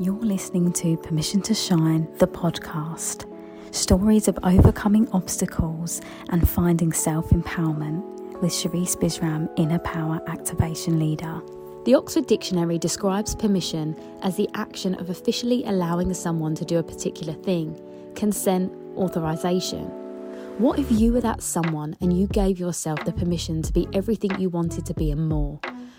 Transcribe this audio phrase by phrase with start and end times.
[0.00, 3.26] You're listening to Permission to Shine, the podcast.
[3.74, 8.04] Stories of overcoming obstacles and finding self empowerment
[8.40, 11.42] with Sherisse Bisram, Inner Power Activation Leader.
[11.84, 16.82] The Oxford Dictionary describes permission as the action of officially allowing someone to do a
[16.84, 17.76] particular thing,
[18.14, 19.86] consent, authorization.
[20.58, 24.38] What if you were that someone and you gave yourself the permission to be everything
[24.38, 25.58] you wanted to be and more?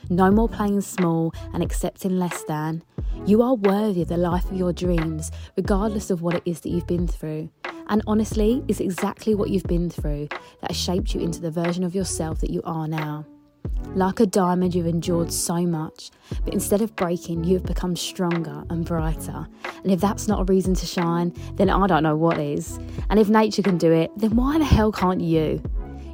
[0.09, 2.84] No more playing small and accepting less than.
[3.25, 6.70] You are worthy of the life of your dreams, regardless of what it is that
[6.70, 7.49] you've been through.
[7.88, 10.30] And honestly, it's exactly what you've been through
[10.62, 13.26] that has shaped you into the version of yourself that you are now.
[13.95, 16.12] Like a diamond, you've endured so much,
[16.45, 19.48] but instead of breaking, you have become stronger and brighter.
[19.84, 22.79] And if that's not a reason to shine, then I don't know what is.
[23.09, 25.62] And if nature can do it, then why the hell can't you?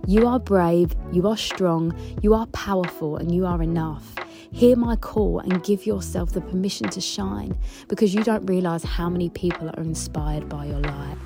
[0.07, 1.91] You are brave, you are strong,
[2.21, 4.13] you are powerful, and you are enough.
[4.51, 9.09] Hear my call and give yourself the permission to shine because you don't realize how
[9.09, 11.17] many people are inspired by your light.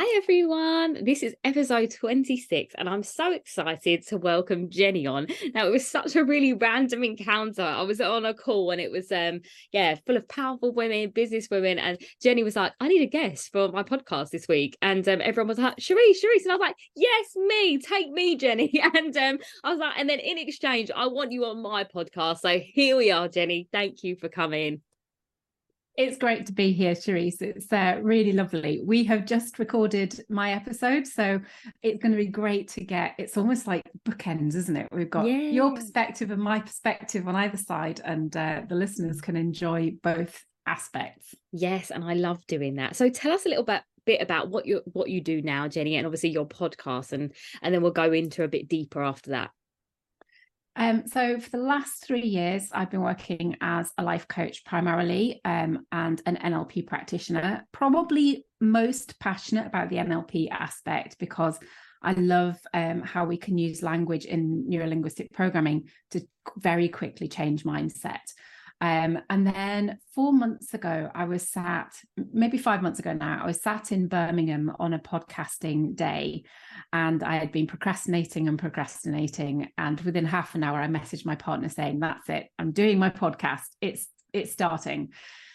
[0.00, 5.26] Hi everyone, this is episode 26, and I'm so excited to welcome Jenny on.
[5.54, 7.62] Now, it was such a really random encounter.
[7.62, 9.40] I was on a call and it was, um,
[9.72, 13.50] yeah, full of powerful women, business women, and Jenny was like, I need a guest
[13.50, 14.78] for my podcast this week.
[14.82, 16.44] And um, everyone was like, Sherisse, Sherisse.
[16.44, 18.80] And I was like, Yes, me, take me, Jenny.
[18.94, 22.38] And um, I was like, And then in exchange, I want you on my podcast.
[22.38, 23.66] So here we are, Jenny.
[23.72, 24.80] Thank you for coming.
[25.98, 27.42] It's great to be here, Sherisse.
[27.42, 28.80] It's uh, really lovely.
[28.84, 31.40] We have just recorded my episode, so
[31.82, 33.16] it's going to be great to get.
[33.18, 34.86] It's almost like bookends, isn't it?
[34.92, 35.50] We've got yeah.
[35.50, 40.40] your perspective and my perspective on either side, and uh, the listeners can enjoy both
[40.68, 41.34] aspects.
[41.50, 42.94] Yes, and I love doing that.
[42.94, 45.96] So tell us a little bit bit about what you what you do now, Jenny,
[45.96, 49.50] and obviously your podcast, and and then we'll go into a bit deeper after that.
[50.78, 55.40] Um, so for the last three years, I've been working as a life coach primarily
[55.44, 61.58] um, and an NLP practitioner, probably most passionate about the NLP aspect because
[62.00, 66.24] I love um, how we can use language in neurolinguistic programming to
[66.58, 68.20] very quickly change mindset.
[68.80, 71.92] Um, and then four months ago, I was sat,
[72.32, 76.44] maybe five months ago now, I was sat in Birmingham on a podcasting day
[76.92, 79.68] and I had been procrastinating and procrastinating.
[79.78, 83.10] And within half an hour, I messaged my partner saying, That's it, I'm doing my
[83.10, 83.66] podcast.
[83.80, 85.10] It's it's starting.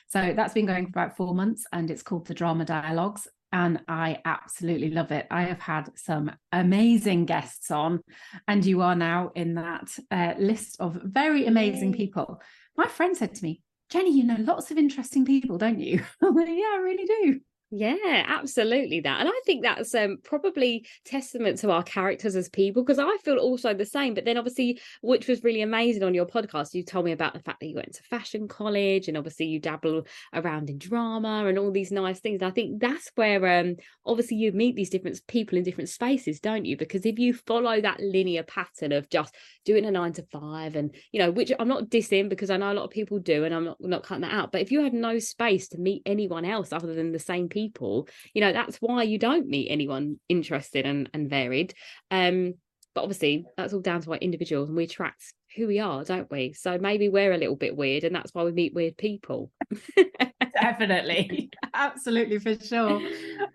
[0.08, 3.82] So that's been going for about four months and it's called the Drama Dialogues and
[3.88, 5.28] I absolutely love it.
[5.30, 8.02] I have had some amazing guests on,
[8.48, 12.42] and you are now in that uh, list of very amazing people
[12.78, 16.04] my friend said to me, Jenny, you know lots of interesting people, don't you?
[16.22, 17.40] I'm like, yeah, I really do.
[17.76, 19.20] Yeah, absolutely that.
[19.20, 23.38] And I think that's um, probably testament to our characters as people because I feel
[23.40, 24.14] also the same.
[24.14, 27.40] But then obviously, which was really amazing on your podcast, you told me about the
[27.40, 31.58] fact that you went to fashion college and obviously you dabble around in drama and
[31.58, 32.44] all these nice things.
[32.44, 36.66] I think that's where um obviously you meet these different people in different spaces, don't
[36.66, 36.78] you?
[36.78, 39.34] Because if you follow that linear pattern of just
[39.66, 42.72] doing a nine to five and you know, which I'm not dissing because I know
[42.72, 44.52] a lot of people do and I'm not not cutting that out.
[44.52, 47.63] But if you had no space to meet anyone else other than the same people
[47.64, 51.74] people you know that's why you don't meet anyone interested and, and varied.
[52.12, 52.56] Um
[52.96, 56.30] but obviously that's all down to our individuals and we attract who we are don't
[56.32, 56.54] we?
[56.54, 59.52] So maybe we're a little bit weird and that's why we meet weird people
[60.60, 61.50] definitely.
[61.74, 63.02] Absolutely for sure.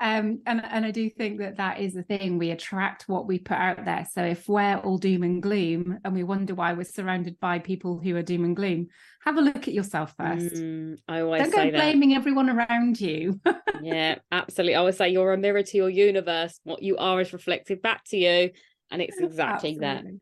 [0.00, 2.38] Um and and i do think that that is the thing.
[2.38, 4.06] We attract what we put out there.
[4.10, 7.98] So if we're all doom and gloom and we wonder why we're surrounded by people
[7.98, 8.88] who are doom and gloom
[9.25, 10.54] have a look at yourself first.
[10.54, 13.41] Mm, i always don't go blaming everyone around you.
[13.80, 14.75] Yeah absolutely.
[14.75, 16.59] I always say you're a mirror to your universe.
[16.65, 18.50] What you are is reflected back to you.
[18.91, 19.78] And it's exactly absolutely.
[19.80, 20.20] that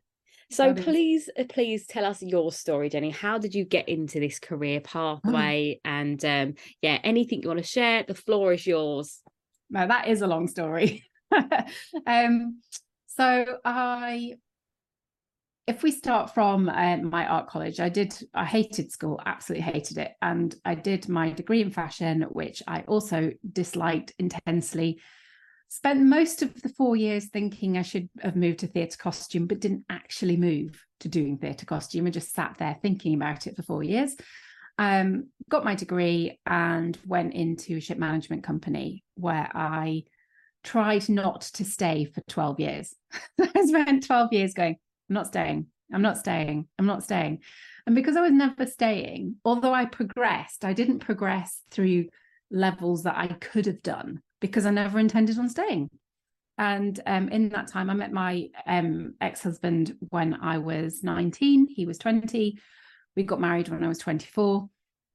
[0.49, 3.09] so please, uh, please tell us your story, Jenny.
[3.09, 4.83] How did you get into this career mm.
[4.85, 5.79] pathway?
[5.83, 5.89] Oh.
[5.89, 9.21] And um, yeah, anything you want to share, the floor is yours.
[9.69, 11.03] No, that is a long story.
[12.07, 12.61] um,
[13.07, 14.35] so I,
[15.67, 18.17] if we start from uh, my art college, I did.
[18.33, 22.81] I hated school, absolutely hated it, and I did my degree in fashion, which I
[22.87, 25.01] also disliked intensely
[25.69, 29.59] spent most of the four years thinking I should have moved to theatre costume, but
[29.59, 33.63] didn't actually move to doing theatre costume and just sat there thinking about it for
[33.63, 34.15] four years.
[34.79, 40.03] Um, got my degree and went into a ship management company where I
[40.63, 42.95] tried not to stay for 12 years.
[43.41, 44.77] I spent 12 years going,
[45.09, 47.39] I'm not staying, I'm not staying, I'm not staying.
[47.85, 52.07] And because I was never staying, although I progressed, I didn't progress through
[52.51, 55.89] levels that I could have done because I never intended on staying.
[56.57, 61.67] And um, in that time, I met my um, ex husband when I was 19,
[61.67, 62.57] he was 20.
[63.15, 64.67] we got married when I was 24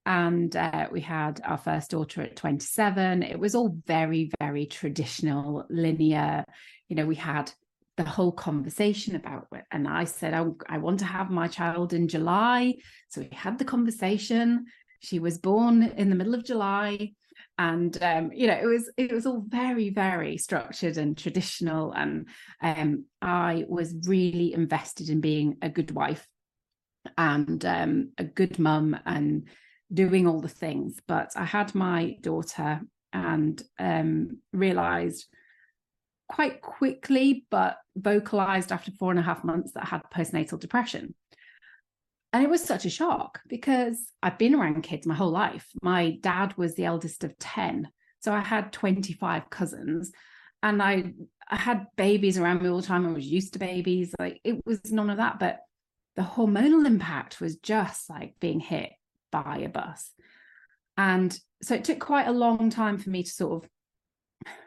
[0.04, 5.64] and uh, we had our first daughter at 27 it was all very very traditional
[5.70, 6.44] linear.
[6.88, 7.52] You know we had
[7.96, 11.92] the whole conversation about it and i said I, I want to have my child
[11.92, 12.74] in july.
[13.10, 14.66] So we had the conversation.
[15.00, 17.12] She was born in the middle of july
[17.62, 22.26] and um, you know it was it was all very very structured and traditional and
[22.62, 26.26] um, i was really invested in being a good wife
[27.18, 29.48] and um, a good mum and
[29.92, 30.98] doing all the things.
[31.06, 32.80] But I had my daughter
[33.12, 35.26] and um, realized
[36.28, 41.14] quite quickly, but vocalized after four and a half months that I had postnatal depression.
[42.32, 45.66] And it was such a shock because I've been around kids my whole life.
[45.82, 47.88] My dad was the eldest of 10.
[48.20, 50.12] So I had 25 cousins
[50.62, 51.12] and I,
[51.50, 53.06] I had babies around me all the time.
[53.06, 54.14] I was used to babies.
[54.18, 55.38] Like it was none of that.
[55.38, 55.60] But
[56.16, 58.92] the hormonal impact was just like being hit
[59.30, 60.10] by a bus.
[60.96, 63.70] And so it took quite a long time for me to sort of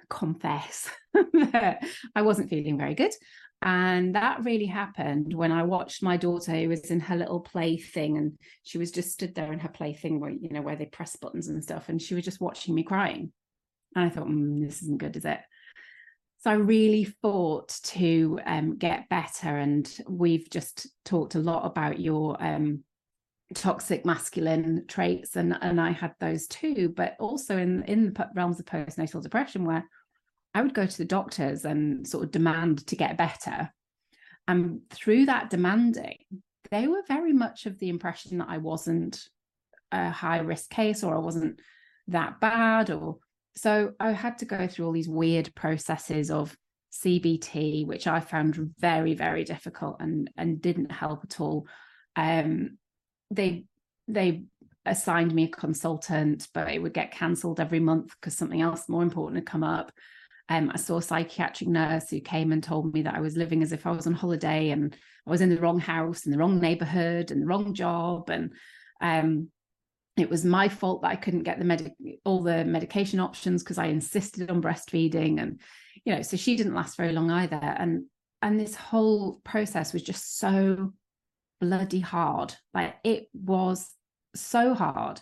[0.10, 1.84] confess that
[2.16, 3.12] I wasn't feeling very good.
[3.62, 8.18] And that really happened when I watched my daughter who was in her little plaything
[8.18, 11.16] and she was just stood there in her plaything where, you know, where they press
[11.16, 11.90] buttons and stuff.
[11.90, 13.32] And she was just watching me crying.
[13.96, 15.40] And I thought, mm, this isn't good, is it?
[16.40, 19.58] So I really fought to um, get better.
[19.58, 22.84] And we've just talked a lot about your um,
[23.54, 28.60] toxic masculine traits and and I had those too but also in in the realms
[28.60, 29.88] of postnatal depression where
[30.56, 33.72] I would go to the doctors and sort of demand to get better
[34.48, 36.18] and through that demanding
[36.72, 39.28] they were very much of the impression that I wasn't
[39.92, 41.60] a high risk case or I wasn't
[42.08, 43.18] that bad or
[43.56, 46.56] so I had to go through all these weird processes of
[47.04, 51.68] CBT which I found very very difficult and and didn't help at all
[52.16, 52.78] um
[53.30, 53.66] they
[54.08, 54.44] they
[54.86, 59.04] assigned me a consultant, but it would get cancelled every month because something else more
[59.04, 59.92] important had come up.
[60.50, 63.64] Um, I saw a psychiatric nurse who came and told me that I was living
[63.64, 64.96] as if I was on holiday and
[65.26, 68.30] I was in the wrong house, in the wrong neighborhood, and the wrong job.
[68.30, 68.52] And
[69.02, 69.50] um,
[70.18, 71.94] it was my fault that I couldn't get the medic
[72.24, 75.42] all the medication options because I insisted on breastfeeding.
[75.42, 75.60] And
[76.04, 77.56] you know, so she didn't last very long either.
[77.56, 78.06] And
[78.42, 80.94] and this whole process was just so
[81.60, 82.54] bloody hard.
[82.74, 83.92] Like it was
[84.36, 85.22] so hard.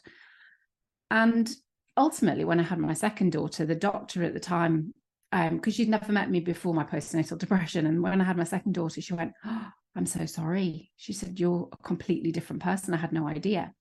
[1.09, 1.49] And
[1.95, 4.93] ultimately, when I had my second daughter, the doctor at the time,
[5.33, 8.43] because um, she'd never met me before my postnatal depression, and when I had my
[8.43, 12.93] second daughter, she went, oh, "I'm so sorry." She said, "You're a completely different person."
[12.93, 13.73] I had no idea,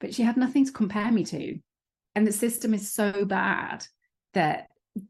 [0.00, 1.58] but she had nothing to compare me to,
[2.14, 3.86] and the system is so bad
[4.34, 4.66] that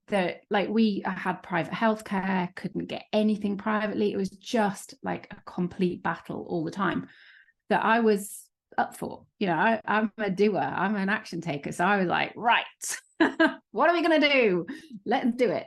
[0.08, 5.50] that like we had private healthcare couldn't get anything privately it was just like a
[5.50, 7.08] complete battle all the time
[7.70, 11.72] that i was up for you know I, i'm a doer i'm an action taker
[11.72, 12.64] so i was like right
[13.72, 14.66] what are we going to do
[15.04, 15.66] let's do it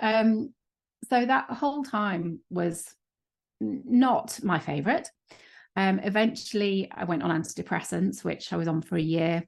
[0.00, 0.52] um
[1.10, 2.94] so that whole time was
[3.60, 5.08] not my favorite
[5.76, 9.42] um eventually i went on antidepressants which i was on for a year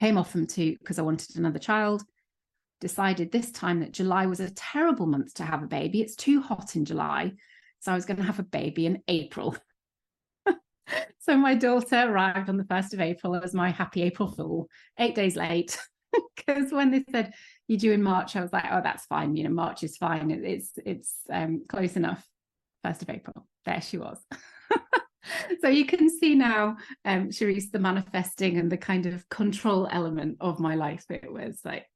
[0.00, 2.02] came off them too because i wanted another child
[2.82, 6.02] decided this time that July was a terrible month to have a baby.
[6.02, 7.32] It's too hot in July.
[7.78, 9.56] So I was going to have a baby in April.
[11.18, 14.68] so my daughter arrived on the 1st of April as my happy April fool,
[14.98, 15.78] eight days late.
[16.36, 17.32] Because when they said
[17.68, 19.34] you due in March, I was like, oh, that's fine.
[19.34, 20.30] You know, March is fine.
[20.30, 22.22] It's it's um, close enough.
[22.84, 23.48] 1st of April.
[23.64, 24.18] There she was.
[25.62, 26.76] so you can see now,
[27.06, 31.06] um, Sherisse, the manifesting and the kind of control element of my life.
[31.08, 31.86] It was like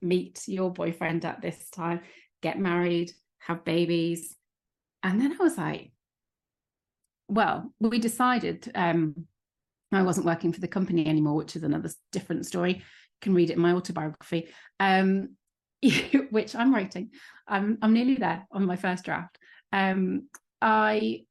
[0.00, 2.00] meet your boyfriend at this time,
[2.42, 4.34] get married, have babies.
[5.02, 5.92] And then I was like,
[7.28, 9.26] well, we decided um,
[9.92, 12.74] I wasn't working for the company anymore, which is another different story.
[12.74, 12.82] You
[13.20, 14.48] can read it in my autobiography,
[14.80, 15.36] um,
[16.30, 17.10] which I'm writing.
[17.46, 19.38] I'm I'm nearly there on my first draft.
[19.72, 20.28] Um,
[20.60, 21.24] I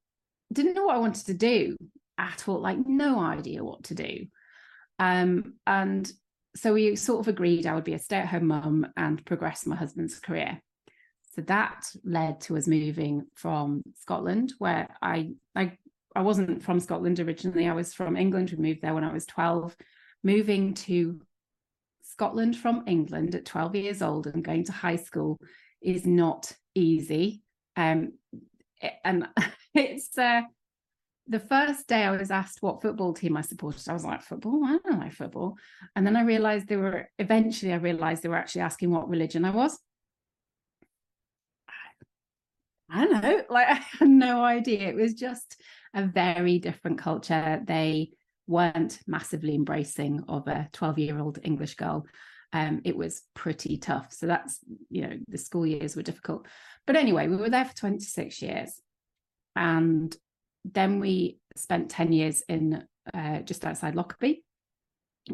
[0.51, 1.77] didn't know what I wanted to do
[2.17, 4.27] at all, like no idea what to do.
[4.99, 6.09] Um, and
[6.55, 9.65] so we sort of agreed I would be a stay at home mum and progress
[9.65, 10.61] my husband's career.
[11.33, 15.77] So that led to us moving from Scotland, where I, I
[16.15, 17.67] I wasn't from Scotland originally.
[17.67, 18.51] I was from England.
[18.51, 19.75] We moved there when I was 12.
[20.23, 21.19] Moving to
[22.01, 25.37] Scotland from England at 12 years old and going to high school
[25.81, 27.43] is not easy.
[27.75, 28.13] Um,
[29.03, 29.27] and
[29.73, 30.41] it's uh,
[31.27, 34.63] the first day I was asked what football team I supported, I was like, football?
[34.63, 35.57] I don't like football.
[35.95, 39.43] And then I realized they were, eventually, I realized they were actually asking what religion
[39.43, 39.77] I was.
[42.95, 44.87] I don't know, like I had no idea.
[44.87, 45.61] It was just
[45.93, 47.61] a very different culture.
[47.65, 48.11] They
[48.47, 52.05] weren't massively embracing of a 12 year old English girl.
[52.53, 54.13] Um, it was pretty tough.
[54.13, 54.59] So that's,
[54.89, 56.47] you know, the school years were difficult.
[56.87, 58.79] But anyway, we were there for 26 years.
[59.57, 60.15] And
[60.63, 64.43] then we spent 10 years in uh, just outside Lockerbie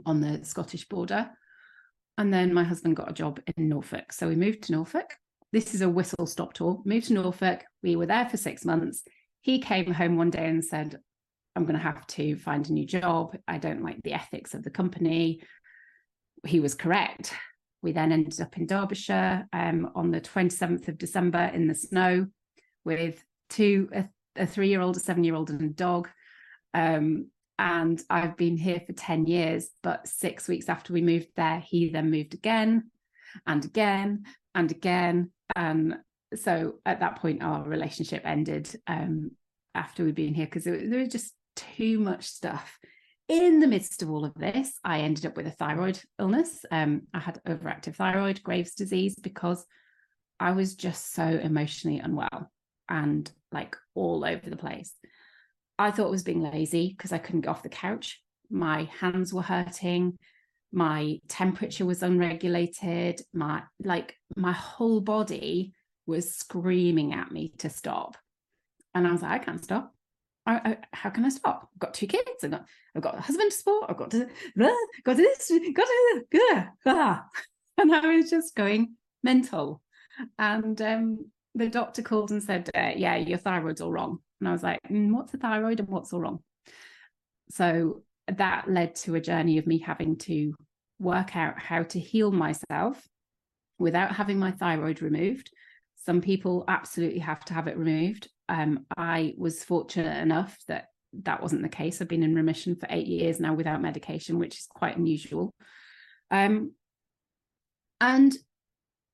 [0.05, 1.29] on the Scottish border.
[2.17, 4.13] And then my husband got a job in Norfolk.
[4.13, 5.15] So we moved to Norfolk.
[5.51, 6.81] This is a whistle stop tour.
[6.85, 7.63] Moved to Norfolk.
[7.83, 9.03] We were there for six months.
[9.41, 10.99] He came home one day and said,
[11.55, 13.35] I'm going to have to find a new job.
[13.47, 15.41] I don't like the ethics of the company.
[16.45, 17.33] He was correct.
[17.81, 22.27] We then ended up in Derbyshire um, on the 27th of December in the snow
[22.85, 26.07] with two, a, a three year old, a seven year old, and a dog.
[26.73, 27.27] Um,
[27.59, 29.69] and I've been here for 10 years.
[29.83, 32.89] But six weeks after we moved there, he then moved again
[33.45, 34.23] and again
[34.55, 35.31] and again.
[35.55, 35.97] And
[36.35, 39.31] so at that point, our relationship ended um,
[39.75, 42.77] after we'd been here because there was just too much stuff.
[43.27, 46.65] In the midst of all of this, I ended up with a thyroid illness.
[46.69, 49.65] Um, I had overactive thyroid, Graves' disease, because
[50.39, 52.51] I was just so emotionally unwell
[52.89, 54.93] and like all over the place.
[55.79, 58.21] I thought it was being lazy because I couldn't get off the couch.
[58.49, 60.17] My hands were hurting.
[60.71, 63.21] My temperature was unregulated.
[63.33, 65.73] My like my whole body
[66.05, 68.17] was screaming at me to stop.
[68.93, 69.93] And I was like, I can't stop.
[70.45, 71.69] I, I, how can I stop?
[71.73, 72.43] I've got two kids.
[72.43, 73.85] I've got, I've got a husband to support.
[73.89, 74.69] I've got to, blah,
[75.03, 77.21] got to this, got to, blah.
[77.77, 79.81] And I was just going mental.
[80.37, 84.19] And um, the doctor called and said, uh, yeah, your thyroid's all wrong.
[84.39, 86.43] And I was like, mm, what's a thyroid and what's all wrong?
[87.49, 90.53] So that led to a journey of me having to
[90.99, 93.01] work out how to heal myself
[93.79, 95.49] without having my thyroid removed.
[95.95, 98.29] Some people absolutely have to have it removed.
[98.49, 100.87] Um, I was fortunate enough that
[101.23, 102.01] that wasn't the case.
[102.01, 105.53] I've been in remission for eight years now without medication, which is quite unusual.
[106.29, 106.73] Um,
[107.99, 108.35] and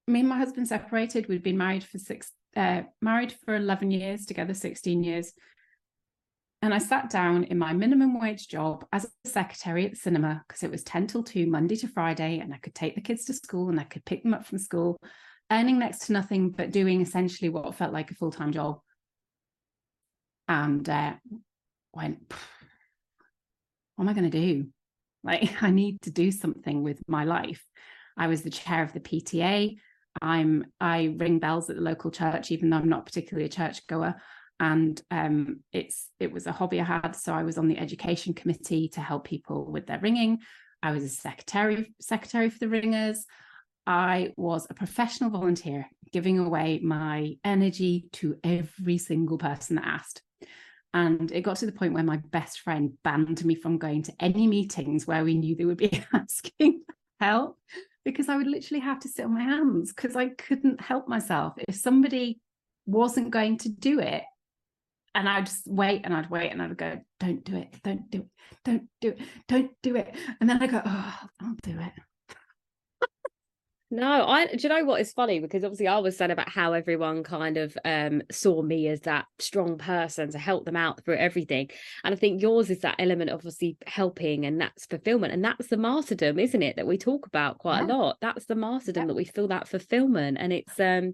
[0.08, 1.28] me and my husband separated.
[1.28, 5.34] We'd been married for six, uh, married for 11 years, together 16 years.
[6.62, 10.44] And I sat down in my minimum wage job as a secretary at the cinema
[10.48, 13.26] because it was 10 till 2, Monday to Friday, and I could take the kids
[13.26, 14.98] to school and I could pick them up from school,
[15.52, 18.80] earning next to nothing, but doing essentially what felt like a full time job
[20.48, 21.14] and uh,
[21.94, 22.34] went,
[23.96, 24.68] what am I going to do?
[25.24, 27.64] Like, I need to do something with my life.
[28.18, 29.78] I was the chair of the PTA.
[30.20, 33.86] I'm I ring bells at the local church, even though I'm not particularly a church
[33.86, 34.16] goer.
[34.60, 38.34] And um, it's it was a hobby I had, so I was on the education
[38.34, 40.40] committee to help people with their ringing.
[40.82, 43.26] I was a secretary secretary for the ringers.
[43.86, 50.22] I was a professional volunteer, giving away my energy to every single person that asked.
[50.94, 54.14] And it got to the point where my best friend banned me from going to
[54.20, 56.82] any meetings where we knew they would be asking
[57.20, 57.58] help
[58.04, 61.54] because I would literally have to sit on my hands because I couldn't help myself.
[61.68, 62.40] If somebody
[62.86, 64.24] wasn't going to do it,
[65.18, 68.20] and I'd just wait and I'd wait and I'd go, don't do it, don't do
[68.20, 68.28] it,
[68.64, 70.16] don't do it, don't do it.
[70.40, 71.92] And then I go, oh, I'll do it.
[73.90, 76.74] No, I do you know what is funny because obviously I was saying about how
[76.74, 81.16] everyone kind of um saw me as that strong person to help them out through
[81.16, 81.70] everything.
[82.04, 85.34] And I think yours is that element of obviously helping and that's fulfillment.
[85.34, 86.76] And that's the martyrdom, isn't it?
[86.76, 87.86] That we talk about quite yeah.
[87.86, 88.18] a lot.
[88.20, 89.08] That's the martyrdom yeah.
[89.08, 90.38] that we feel that fulfillment.
[90.38, 91.14] And it's um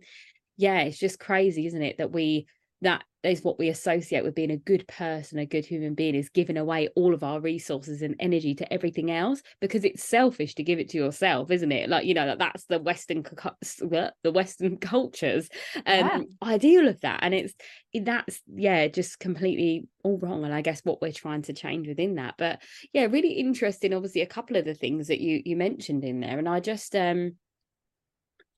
[0.57, 1.99] yeah, it's just crazy, isn't it?
[1.99, 2.47] That we
[2.83, 6.29] that is what we associate with being a good person, a good human being, is
[6.29, 10.63] giving away all of our resources and energy to everything else because it's selfish to
[10.63, 11.89] give it to yourself, isn't it?
[11.89, 16.21] Like you know, that's the Western the Western cultures um, yeah.
[16.43, 17.53] ideal of that, and it's
[18.01, 20.43] that's yeah, just completely all wrong.
[20.43, 22.61] And I guess what we're trying to change within that, but
[22.91, 23.93] yeah, really interesting.
[23.93, 26.95] Obviously, a couple of the things that you you mentioned in there, and I just
[26.95, 27.37] um,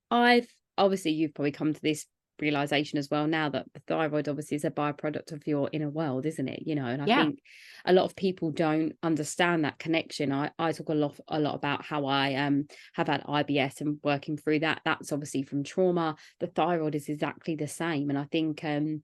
[0.10, 2.06] I've obviously you've probably come to this
[2.40, 6.26] realization as well now that the thyroid obviously is a byproduct of your inner world
[6.26, 6.64] isn't it?
[6.66, 7.24] You know and i yeah.
[7.24, 7.40] think
[7.86, 10.32] a lot of people don't understand that connection.
[10.32, 14.00] I i talk a lot a lot about how i um have had ibs and
[14.04, 14.82] working through that.
[14.86, 16.16] That's obviously from trauma.
[16.40, 19.04] The thyroid is exactly the same and i think um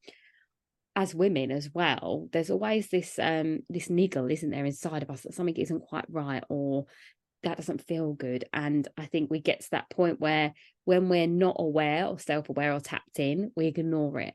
[0.95, 5.21] as women as well there's always this um this niggle isn't there inside of us
[5.21, 6.85] that something isn't quite right or
[7.43, 8.45] that doesn't feel good.
[8.53, 10.53] And I think we get to that point where
[10.85, 14.33] when we're not aware or self aware or tapped in, we ignore it.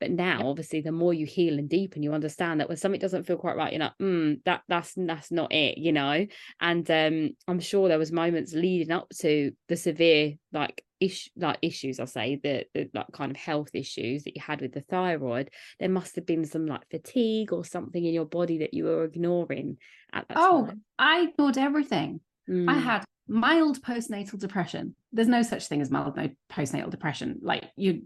[0.00, 3.24] but now obviously the more you heal and deepen you understand that when something doesn't
[3.24, 6.26] feel quite right you're like mm, that that's that's not it you know
[6.60, 11.58] and um i'm sure there was moments leading up to the severe like ish like
[11.62, 14.80] issues i'll say the, the like kind of health issues that you had with the
[14.80, 15.48] thyroid
[15.78, 19.04] there must have been some like fatigue or something in your body that you were
[19.04, 19.76] ignoring
[20.12, 20.82] at that oh time.
[20.98, 22.68] i ignored everything Mm.
[22.68, 24.94] I had mild postnatal depression.
[25.12, 27.38] There's no such thing as mild no- postnatal depression.
[27.42, 28.02] Like you,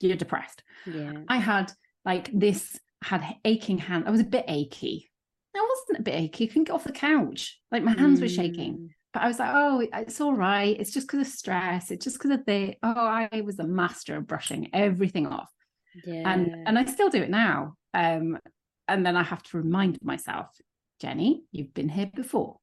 [0.00, 0.62] you're depressed.
[0.86, 1.72] yeah I had
[2.04, 4.04] like this had aching hand.
[4.06, 5.10] I was a bit achy.
[5.56, 6.44] I wasn't a bit achy.
[6.44, 7.58] I couldn't get off the couch.
[7.72, 8.74] Like my hands were shaking.
[8.74, 8.88] Mm.
[9.12, 10.78] But I was like, oh, it's all right.
[10.78, 11.90] It's just because of stress.
[11.90, 15.50] It's just because of the oh, I was a master of brushing everything off.
[16.04, 17.74] yeah And and I still do it now.
[17.92, 18.38] Um,
[18.86, 20.46] and then I have to remind myself,
[21.00, 22.59] Jenny, you've been here before.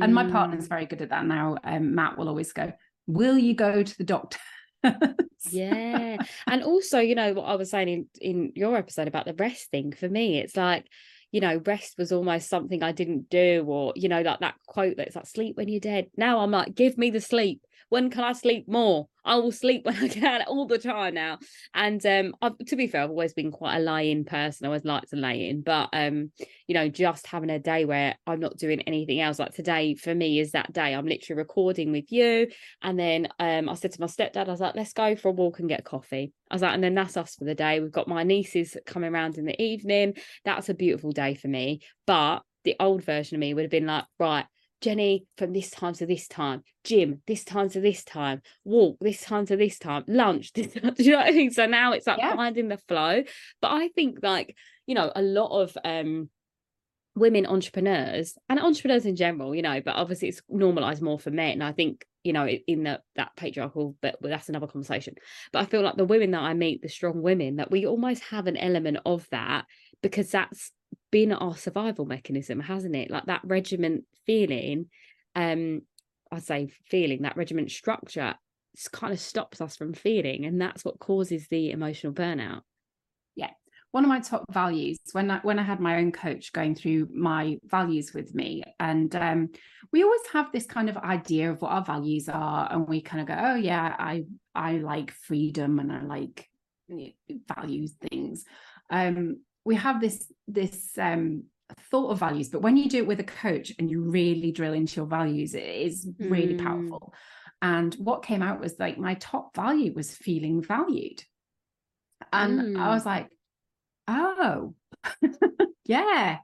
[0.00, 0.68] And my partner's Mm.
[0.68, 1.56] very good at that now.
[1.64, 2.72] Um, Matt will always go,
[3.06, 4.38] Will you go to the doctor?
[5.52, 9.34] yeah and also you know what i was saying in in your episode about the
[9.34, 10.86] rest thing for me it's like
[11.32, 14.96] you know rest was almost something i didn't do or you know like that quote
[14.96, 18.22] that's like sleep when you're dead now i'm like give me the sleep when can
[18.24, 21.38] i sleep more i will sleep when i can all the time now
[21.74, 24.84] and um I've, to be fair i've always been quite a lay-in person i always
[24.84, 26.30] like to lay in but um
[26.66, 30.14] you know just having a day where i'm not doing anything else like today for
[30.14, 32.48] me is that day i'm literally recording with you
[32.82, 35.32] and then um, I said to my stepdad, I was like, let's go for a
[35.32, 36.32] walk and get coffee.
[36.50, 37.80] I was like, and then that's us for the day.
[37.80, 40.14] We've got my nieces coming around in the evening.
[40.44, 41.80] That's a beautiful day for me.
[42.06, 44.46] But the old version of me would have been like, right,
[44.80, 49.22] Jenny, from this time to this time, gym, this time to this time, walk, this
[49.22, 50.52] time to this time, lunch.
[50.54, 51.50] This time, do you know what I mean?
[51.50, 52.34] So now it's like Yeah.
[52.34, 53.22] finding the flow.
[53.60, 54.56] But I think like,
[54.86, 56.30] you know, a lot of um
[57.14, 61.60] women entrepreneurs and entrepreneurs in general, you know, but obviously it's normalized more for men.
[61.60, 65.16] I think, you know, in the that patriarchal, but that's another conversation.
[65.52, 68.22] But I feel like the women that I meet, the strong women, that we almost
[68.24, 69.66] have an element of that
[70.02, 70.72] because that's
[71.10, 73.10] been our survival mechanism, hasn't it?
[73.10, 74.86] Like that regiment feeling,
[75.34, 75.82] um,
[76.30, 78.34] I say feeling that regiment structure
[78.92, 82.60] kind of stops us from feeling, and that's what causes the emotional burnout.
[83.34, 83.50] Yeah,
[83.90, 87.08] one of my top values when I when I had my own coach going through
[87.12, 89.48] my values with me, and um,
[89.92, 93.20] we always have this kind of idea of what our values are, and we kind
[93.20, 96.48] of go, oh yeah, I I like freedom and I like
[96.90, 97.08] know,
[97.54, 98.44] values things.
[98.90, 101.44] Um, we have this this um,
[101.90, 104.72] thought of values, but when you do it with a coach and you really drill
[104.72, 106.58] into your values, it is really Mm.
[106.64, 107.14] powerful.
[107.62, 111.22] And what came out was like my top value was feeling valued.
[112.32, 112.94] And I Mm.
[112.94, 113.28] was like,
[114.08, 114.74] oh,
[115.84, 116.38] yeah,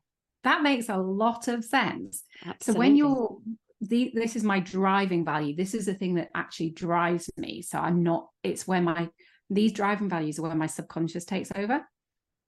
[0.44, 2.22] that makes a lot of sense.
[2.60, 3.38] So when you're
[3.80, 5.54] the, this is my driving value.
[5.54, 7.60] This is the thing that actually drives me.
[7.62, 9.10] So I'm not, it's where my
[9.50, 11.86] these driving values are where my subconscious takes over.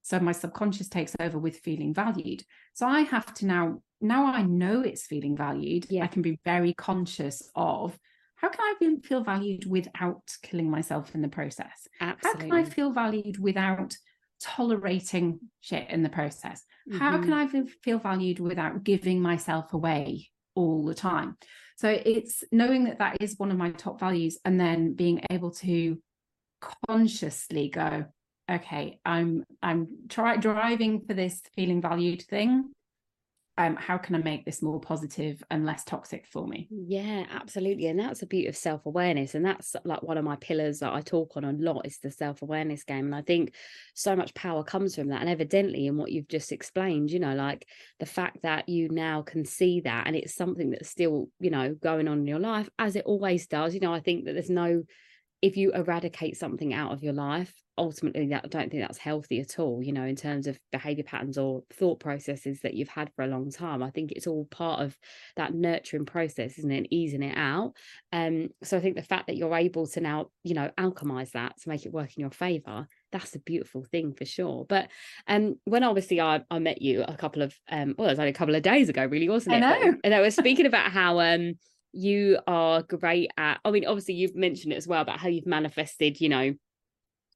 [0.01, 2.43] So my subconscious takes over with feeling valued.
[2.73, 5.87] So I have to now, now I know it's feeling valued.
[5.89, 6.03] Yeah.
[6.03, 7.97] I can be very conscious of
[8.35, 11.87] how can I feel valued without killing myself in the process?
[11.99, 12.49] Absolutely.
[12.49, 13.97] How can I feel valued without
[14.39, 16.63] tolerating shit in the process?
[16.93, 17.57] How can Mhm.
[17.57, 21.37] I feel valued without giving myself away all the time?
[21.75, 25.51] So it's knowing that that is one of my top values and then being able
[25.51, 26.01] to
[26.87, 28.05] consciously go,
[28.49, 32.71] okay, I'm I'm try driving for this feeling valued thing.
[33.59, 36.69] Um, how can I make this more positive and less toxic for me?
[36.71, 37.87] Yeah, absolutely.
[37.87, 39.35] And that's the beauty of self awareness.
[39.35, 42.09] And that's like one of my pillars that I talk on a lot is the
[42.09, 43.07] self awareness game.
[43.07, 43.53] And I think
[43.95, 45.19] so much power comes from that.
[45.19, 47.67] And evidently, in what you've just explained, you know, like
[47.99, 51.75] the fact that you now can see that and it's something that's still, you know,
[51.83, 53.73] going on in your life as it always does.
[53.73, 54.83] You know, I think that there's no,
[55.41, 59.39] if you eradicate something out of your life, ultimately that I don't think that's healthy
[59.39, 63.11] at all, you know, in terms of behavior patterns or thought processes that you've had
[63.15, 63.81] for a long time.
[63.81, 64.95] I think it's all part of
[65.35, 66.77] that nurturing process, isn't it?
[66.77, 67.73] And easing it out.
[68.11, 71.59] Um, so I think the fact that you're able to now, you know, alchemize that
[71.61, 74.65] to make it work in your favor, that's a beautiful thing for sure.
[74.69, 74.89] But
[75.27, 78.31] um when obviously I, I met you a couple of um well, it was only
[78.31, 79.61] a couple of days ago, really, wasn't I it?
[79.61, 79.97] But- know.
[80.03, 81.53] and I was speaking about how um
[81.91, 85.47] you are great at I mean, obviously you've mentioned it as well about how you've
[85.47, 86.53] manifested, you know,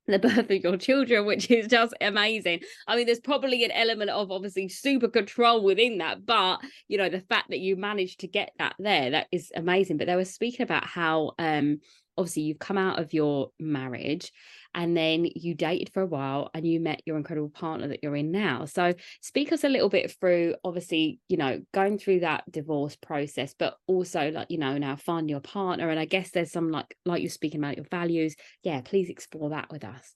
[0.08, 2.60] the birth of your children, which is just amazing.
[2.88, 7.10] I mean, there's probably an element of obviously super control within that, but you know,
[7.10, 9.98] the fact that you managed to get that there, that is amazing.
[9.98, 11.80] But they were speaking about how um
[12.18, 14.32] obviously you've come out of your marriage
[14.76, 18.16] and then you dated for a while and you met your incredible partner that you're
[18.16, 18.66] in now.
[18.66, 23.54] So speak us a little bit through obviously, you know, going through that divorce process,
[23.58, 25.90] but also like, you know, now finding your partner.
[25.90, 28.36] And I guess there's some like like you're speaking about your values.
[28.64, 30.16] Yeah, please explore that with us.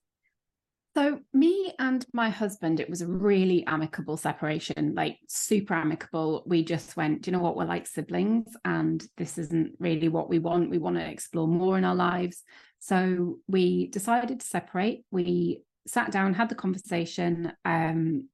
[0.97, 6.41] So, me and my husband, it was a really amicable separation, like super amicable.
[6.47, 10.39] We just went, you know what, we're like siblings, and this isn't really what we
[10.39, 10.71] want.
[10.71, 12.41] We want to explore more in our lives.
[12.79, 15.05] So, we decided to separate.
[15.11, 18.27] We sat down, had the conversation, um,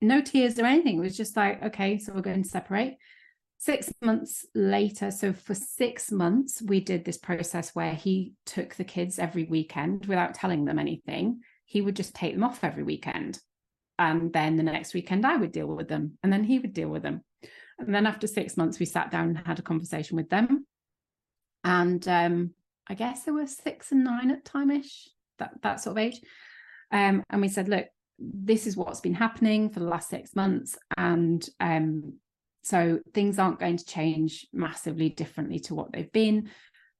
[0.00, 0.96] no tears or anything.
[0.96, 2.96] It was just like, okay, so we're going to separate.
[3.58, 8.84] Six months later, so for six months, we did this process where he took the
[8.84, 13.38] kids every weekend without telling them anything he would just take them off every weekend.
[13.98, 16.16] And then the next weekend, I would deal with them.
[16.22, 17.22] And then he would deal with them.
[17.78, 20.66] And then after six months, we sat down and had a conversation with them.
[21.64, 22.54] And um,
[22.88, 26.20] I guess there were six and nine at time ish, that, that sort of age.
[26.90, 27.86] Um, and we said, look,
[28.18, 30.74] this is what's been happening for the last six months.
[30.96, 32.14] And um,
[32.62, 36.48] so things aren't going to change massively differently to what they've been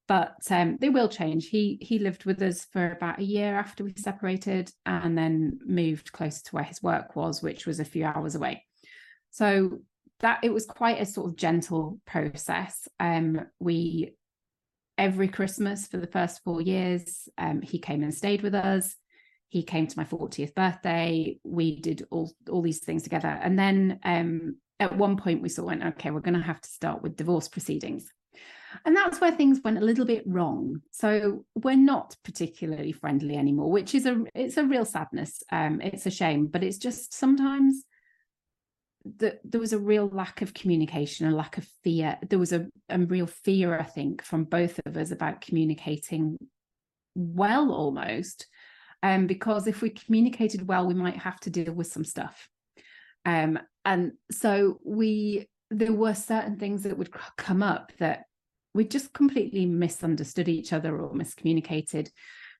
[0.09, 1.49] but um, they will change.
[1.49, 6.11] He he lived with us for about a year after we separated, and then moved
[6.11, 8.65] closer to where his work was, which was a few hours away.
[9.29, 9.81] So
[10.21, 12.87] that it was quite a sort of gentle process.
[12.99, 14.15] Um, we
[14.97, 18.95] every Christmas for the first four years, um, he came and stayed with us.
[19.47, 21.39] He came to my 40th birthday.
[21.43, 25.65] We did all all these things together, and then um, at one point we sort
[25.71, 28.11] of went, okay, we're going to have to start with divorce proceedings
[28.85, 30.81] and that's where things went a little bit wrong.
[30.91, 35.43] So we're not particularly friendly anymore which is a it's a real sadness.
[35.51, 37.83] Um it's a shame but it's just sometimes
[39.17, 42.17] that there was a real lack of communication a lack of fear.
[42.27, 46.37] There was a, a real fear i think from both of us about communicating
[47.15, 48.47] well almost.
[49.01, 52.47] Um because if we communicated well we might have to deal with some stuff.
[53.25, 58.25] Um and so we there were certain things that would come up that
[58.73, 62.09] we just completely misunderstood each other or miscommunicated.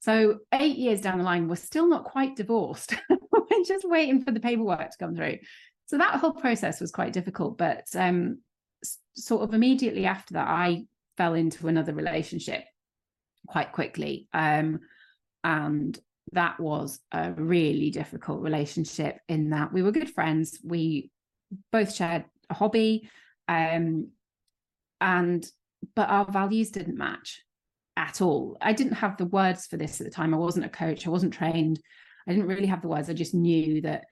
[0.01, 2.95] So eight years down the line, we're still not quite divorced.
[3.31, 5.39] we're just waiting for the paperwork to come through.
[5.87, 7.57] So that whole process was quite difficult.
[7.57, 8.39] But um,
[9.15, 10.85] sort of immediately after that, I
[11.17, 12.63] fell into another relationship
[13.47, 14.27] quite quickly.
[14.33, 14.79] Um,
[15.43, 15.99] and
[16.31, 20.59] that was a really difficult relationship in that we were good friends.
[20.63, 21.11] We
[21.71, 23.09] both shared a hobby.
[23.47, 24.09] Um,
[25.01, 25.45] and
[25.95, 27.41] but our values didn't match
[27.97, 28.57] at all.
[28.61, 30.33] I didn't have the words for this at the time.
[30.33, 31.79] I wasn't a coach, I wasn't trained.
[32.27, 33.09] I didn't really have the words.
[33.09, 34.05] I just knew that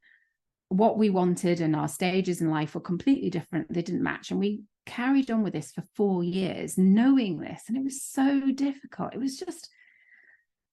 [0.70, 3.72] what we wanted and our stages in life were completely different.
[3.72, 4.32] They didn't match.
[4.32, 7.64] And we carried on with this for four years, knowing this.
[7.68, 9.14] And it was so difficult.
[9.14, 9.70] It was just,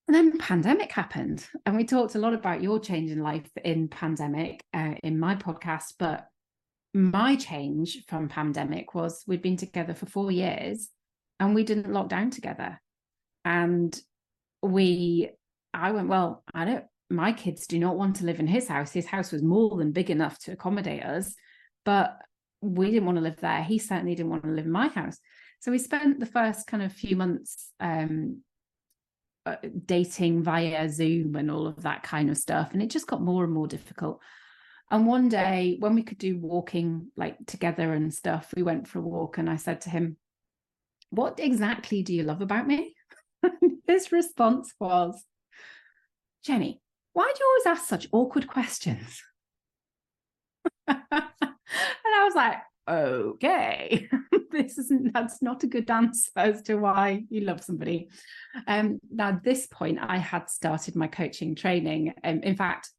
[0.08, 1.46] and then pandemic happened.
[1.66, 5.36] And we talked a lot about your change in life in pandemic uh, in my
[5.36, 5.94] podcast.
[5.98, 6.26] But
[6.94, 10.88] my change from pandemic was we'd been together for four years
[11.40, 12.80] and we didn't lock down together.
[13.44, 13.98] And
[14.62, 15.30] we,
[15.74, 18.92] I went, well, I don't, my kids do not want to live in his house.
[18.92, 21.34] His house was more than big enough to accommodate us,
[21.84, 22.16] but
[22.60, 23.62] we didn't want to live there.
[23.62, 25.18] He certainly didn't want to live in my house.
[25.60, 28.42] So we spent the first kind of few months um,
[29.44, 32.70] uh, dating via Zoom and all of that kind of stuff.
[32.72, 34.20] And it just got more and more difficult.
[34.94, 39.00] And one day when we could do walking like together and stuff, we went for
[39.00, 40.16] a walk and I said to him,
[41.10, 42.94] What exactly do you love about me?
[43.88, 45.24] His response was,
[46.44, 46.80] Jenny,
[47.12, 49.20] why do you always ask such awkward questions?
[50.86, 54.08] and I was like, okay,
[54.52, 58.10] this isn't that's not a good answer as to why you love somebody.
[58.68, 62.14] Um, now, at this point, I had started my coaching training.
[62.22, 62.90] Um, in fact,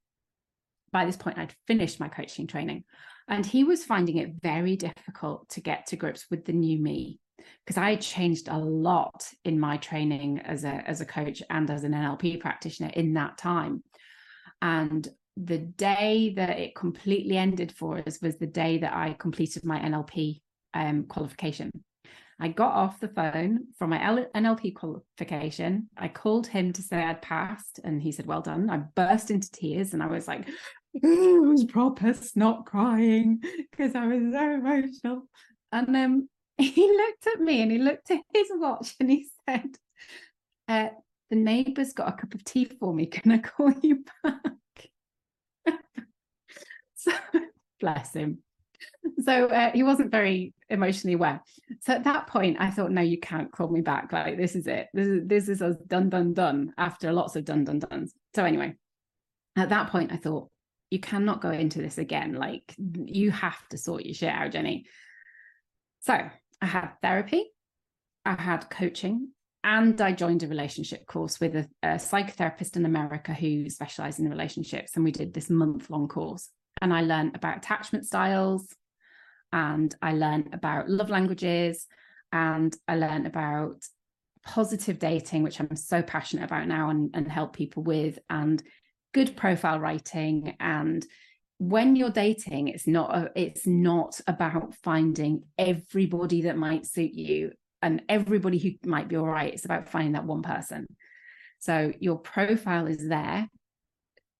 [0.91, 2.84] by this point, I'd finished my coaching training.
[3.28, 7.19] And he was finding it very difficult to get to grips with the new me
[7.65, 11.69] because I had changed a lot in my training as a, as a coach and
[11.69, 13.84] as an NLP practitioner in that time.
[14.62, 19.65] And the day that it completely ended for us was the day that I completed
[19.65, 20.41] my NLP
[20.74, 21.71] um, qualification.
[22.39, 24.00] I got off the phone from my
[24.36, 25.89] NLP qualification.
[25.98, 28.69] I called him to say I'd passed, and he said, Well done.
[28.69, 30.48] I burst into tears and I was like,
[30.95, 35.28] it was proper snot crying because I was so emotional.
[35.71, 39.78] And um, he looked at me and he looked at his watch and he said,
[40.67, 40.89] uh,
[41.30, 43.08] The neighbour's got a cup of tea for me.
[43.08, 44.41] Can I call you back?
[46.95, 47.12] so,
[47.80, 48.39] bless him.
[49.23, 51.41] So uh, he wasn't very emotionally aware.
[51.82, 54.12] So at that point, I thought, no, you can't call me back.
[54.12, 54.88] Like this is it.
[54.93, 56.73] This is this is us done, done, done.
[56.78, 58.08] After lots of done, done, done.
[58.36, 58.75] So anyway,
[59.56, 60.49] at that point, I thought,
[60.91, 62.34] you cannot go into this again.
[62.34, 64.86] Like you have to sort your shit out, Jenny.
[66.01, 66.13] So
[66.62, 67.51] I had therapy,
[68.23, 69.30] I had coaching,
[69.63, 74.30] and I joined a relationship course with a, a psychotherapist in America who specialized in
[74.30, 74.91] relationships.
[74.95, 76.49] And we did this month long course.
[76.82, 78.67] And I learned about attachment styles
[79.56, 81.88] and I learned about love languages
[82.34, 83.78] and I learned about
[84.46, 88.62] positive dating, which I'm so passionate about now and, and help people with, and
[89.13, 90.58] good profile writing.
[90.60, 91.06] And
[91.58, 97.54] when you're dating it's not a, it's not about finding everybody that might suit you
[97.82, 100.86] and everybody who might be all right it's about finding that one person.
[101.60, 103.50] So your profile is there.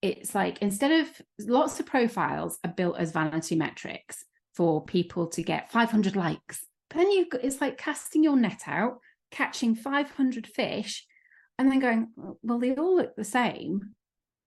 [0.02, 4.22] It's like instead of lots of profiles are built as vanity metrics
[4.56, 8.98] for people to get 500 likes but then you it's like casting your net out
[9.30, 11.06] catching 500 fish
[11.58, 12.08] and then going
[12.42, 13.94] well they all look the same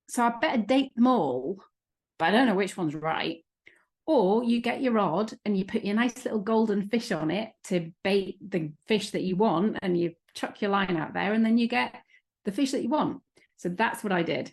[0.09, 1.59] so i better date them all
[2.19, 3.43] but I don't know which one's right.
[4.05, 7.51] Or you get your rod and you put your nice little golden fish on it
[7.65, 11.45] to bait the fish that you want, and you chuck your line out there, and
[11.45, 11.95] then you get
[12.43, 13.21] the fish that you want.
[13.57, 14.51] So that's what I did.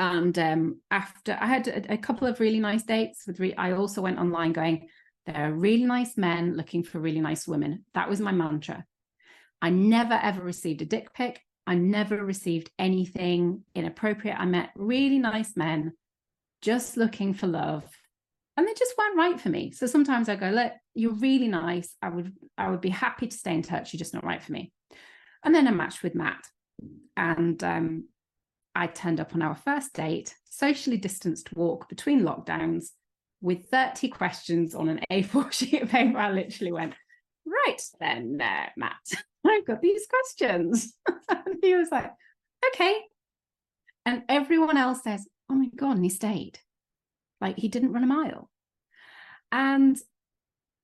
[0.00, 3.72] And um, after I had a, a, couple of really nice dates with, re- I
[3.72, 4.88] also went online going,
[5.26, 7.84] there are really nice men looking for really nice women.
[7.92, 8.86] That was my mantra.
[9.60, 11.42] I never ever received a dick pic.
[11.66, 14.40] I never received anything inappropriate.
[14.40, 15.92] I met really nice men
[16.62, 17.84] just looking for love
[18.56, 21.96] and they just weren't right for me so sometimes i go look you're really nice
[22.02, 24.52] i would i would be happy to stay in touch you're just not right for
[24.52, 24.70] me
[25.42, 26.44] and then i matched with matt
[27.16, 28.04] and um,
[28.80, 32.86] i turned up on our first date socially distanced walk between lockdowns
[33.40, 36.94] with 30 questions on an a4 sheet of paper i literally went
[37.46, 38.96] right then uh, matt
[39.46, 40.94] i've got these questions
[41.28, 42.10] and he was like
[42.66, 42.94] okay
[44.04, 46.58] and everyone else says oh my God, and he stayed.
[47.40, 48.50] Like he didn't run a mile.
[49.50, 49.98] And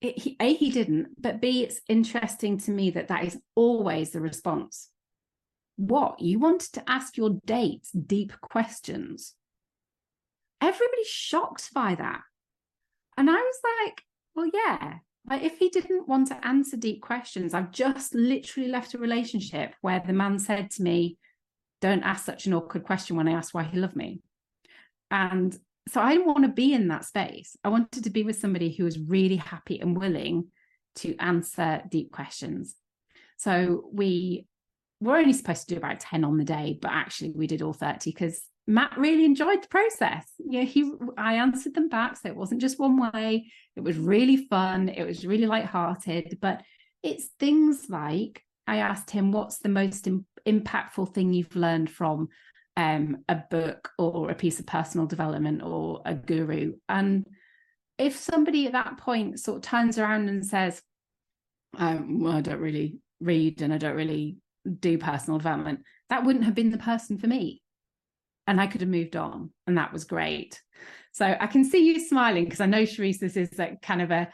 [0.00, 4.10] it, he, A, he didn't, but B, it's interesting to me that that is always
[4.10, 4.88] the response.
[5.76, 6.20] What?
[6.20, 9.34] You wanted to ask your dates deep questions.
[10.60, 12.20] Everybody's shocked by that.
[13.16, 14.02] And I was like,
[14.34, 14.94] well, yeah.
[15.28, 19.74] Like if he didn't want to answer deep questions, I've just literally left a relationship
[19.80, 21.18] where the man said to me,
[21.80, 24.20] don't ask such an awkward question when I ask why he loved me.
[25.10, 25.56] And
[25.88, 27.56] so I didn't want to be in that space.
[27.62, 30.48] I wanted to be with somebody who was really happy and willing
[30.96, 32.74] to answer deep questions.
[33.36, 34.46] So we
[35.00, 37.72] were only supposed to do about 10 on the day, but actually we did all
[37.72, 40.24] 30 because Matt really enjoyed the process.
[40.38, 42.16] Yeah, he I answered them back.
[42.16, 43.52] So it wasn't just one way.
[43.76, 44.88] It was really fun.
[44.88, 46.38] It was really light-hearted.
[46.40, 46.62] But
[47.02, 52.28] it's things like I asked him, what's the most Im- impactful thing you've learned from
[52.76, 56.74] um, a book or a piece of personal development or a guru.
[56.88, 57.26] And
[57.98, 60.82] if somebody at that point sort of turns around and says,
[61.78, 66.44] um, well, I don't really read and I don't really do personal development, that wouldn't
[66.44, 67.62] have been the person for me.
[68.46, 69.50] And I could have moved on.
[69.66, 70.60] And that was great.
[71.12, 74.10] So I can see you smiling because I know, Sherisse, this is like kind of
[74.10, 74.28] a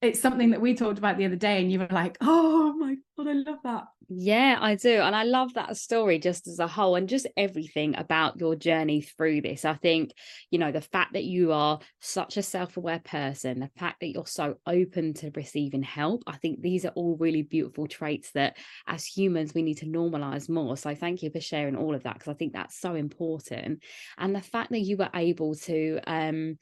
[0.00, 2.94] it's something that we talked about the other day and you were like oh my
[3.16, 3.84] god i love that.
[4.08, 7.96] Yeah i do and i love that story just as a whole and just everything
[7.96, 9.64] about your journey through this.
[9.64, 10.12] I think
[10.50, 14.26] you know the fact that you are such a self-aware person the fact that you're
[14.26, 18.56] so open to receiving help i think these are all really beautiful traits that
[18.86, 20.76] as humans we need to normalize more.
[20.76, 23.82] So thank you for sharing all of that because i think that's so important.
[24.16, 26.58] And the fact that you were able to um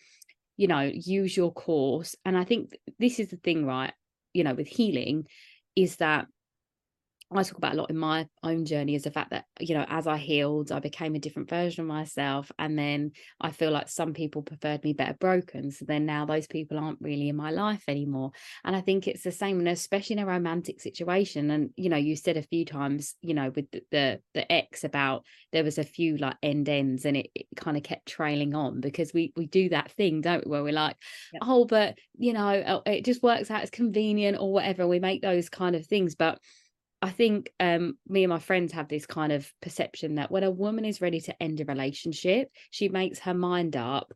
[0.56, 3.92] you know use your course and i think this is the thing right
[4.32, 5.26] you know with healing
[5.74, 6.26] is that
[7.34, 9.84] I talk about a lot in my own journey is the fact that, you know,
[9.88, 12.52] as I healed, I became a different version of myself.
[12.56, 15.72] And then I feel like some people preferred me better broken.
[15.72, 18.30] So then now those people aren't really in my life anymore.
[18.64, 21.50] And I think it's the same, and especially in a romantic situation.
[21.50, 24.84] And, you know, you said a few times, you know, with the, the, the ex
[24.84, 28.54] about there was a few like end ends and it, it kind of kept trailing
[28.54, 30.52] on because we, we do that thing, don't we?
[30.52, 30.96] Where we're like,
[31.32, 31.40] yeah.
[31.42, 34.86] oh, but, you know, it just works out, it's convenient or whatever.
[34.86, 36.14] We make those kind of things.
[36.14, 36.38] But,
[37.02, 40.50] I think um, me and my friends have this kind of perception that when a
[40.50, 44.12] woman is ready to end a relationship, she makes her mind up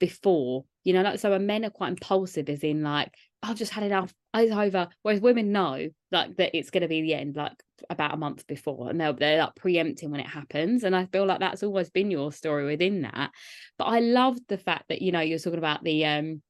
[0.00, 3.72] before, you know, like so when men are quite impulsive, as in like, I've just
[3.72, 4.88] had enough, it's over.
[5.02, 7.52] Whereas women know like that it's gonna be the end, like
[7.88, 10.82] about a month before, and they're they're like preempting when it happens.
[10.82, 13.30] And I feel like that's always been your story within that.
[13.78, 16.42] But I love the fact that, you know, you're talking about the um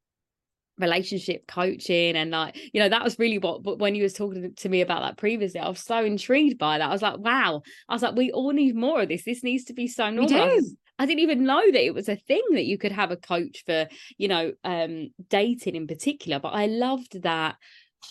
[0.78, 4.52] relationship coaching and like you know that was really what but when you was talking
[4.56, 6.88] to me about that previously i was so intrigued by that.
[6.88, 7.62] I was like wow.
[7.88, 9.24] I was like we all need more of this.
[9.24, 10.28] This needs to be so normal
[10.98, 13.64] I didn't even know that it was a thing that you could have a coach
[13.66, 16.38] for, you know, um, dating in particular.
[16.38, 17.56] But I loved that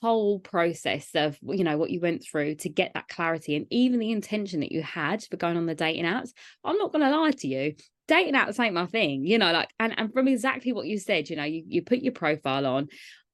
[0.01, 3.99] whole process of you know what you went through to get that clarity and even
[3.99, 6.31] the intention that you had for going on the dating apps.
[6.63, 7.75] I'm not going to lie to you
[8.07, 11.29] dating apps ain't my thing you know like and, and from exactly what you said
[11.29, 12.87] you know you, you put your profile on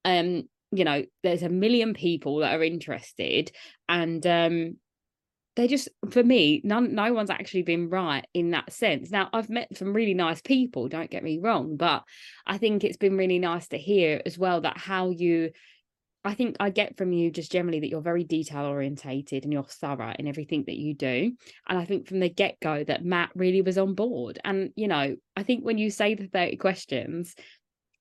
[0.06, 3.52] um you know there's a million people that are interested
[3.88, 4.78] and um
[5.56, 9.12] they just for me none no one's actually been right in that sense.
[9.12, 12.04] Now i've met some really nice people don't get me wrong but
[12.46, 15.52] i think it's been really nice to hear as well that how you
[16.26, 19.64] I think I get from you just generally that you're very detail orientated and you're
[19.64, 21.32] thorough in everything that you do.
[21.68, 24.40] And I think from the get go that Matt really was on board.
[24.44, 27.36] And, you know, I think when you say the 30 questions,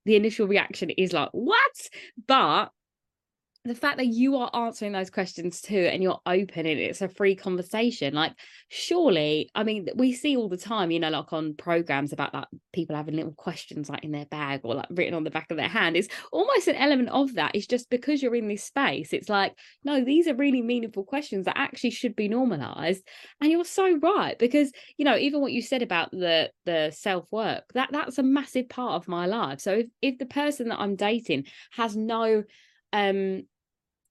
[0.04, 1.88] the initial reaction is like, what?
[2.26, 2.70] But
[3.68, 7.09] the fact that you are answering those questions too and you're open and it's a
[7.09, 8.33] free conversation like
[8.68, 12.46] surely i mean we see all the time you know like on programs about like
[12.72, 15.57] people having little questions like in their bag or like written on the back of
[15.57, 15.96] their hand.
[15.96, 17.54] It's almost an element of that.
[17.54, 19.54] It's just because you're in this space it's like
[19.85, 23.02] no these are really meaningful questions that actually should be normalized
[23.40, 27.31] and you're so right because you know even what you said about the the self
[27.31, 29.61] work that that's a massive part of my life.
[29.61, 32.44] So if, if the person that i'm dating has no
[32.92, 33.42] um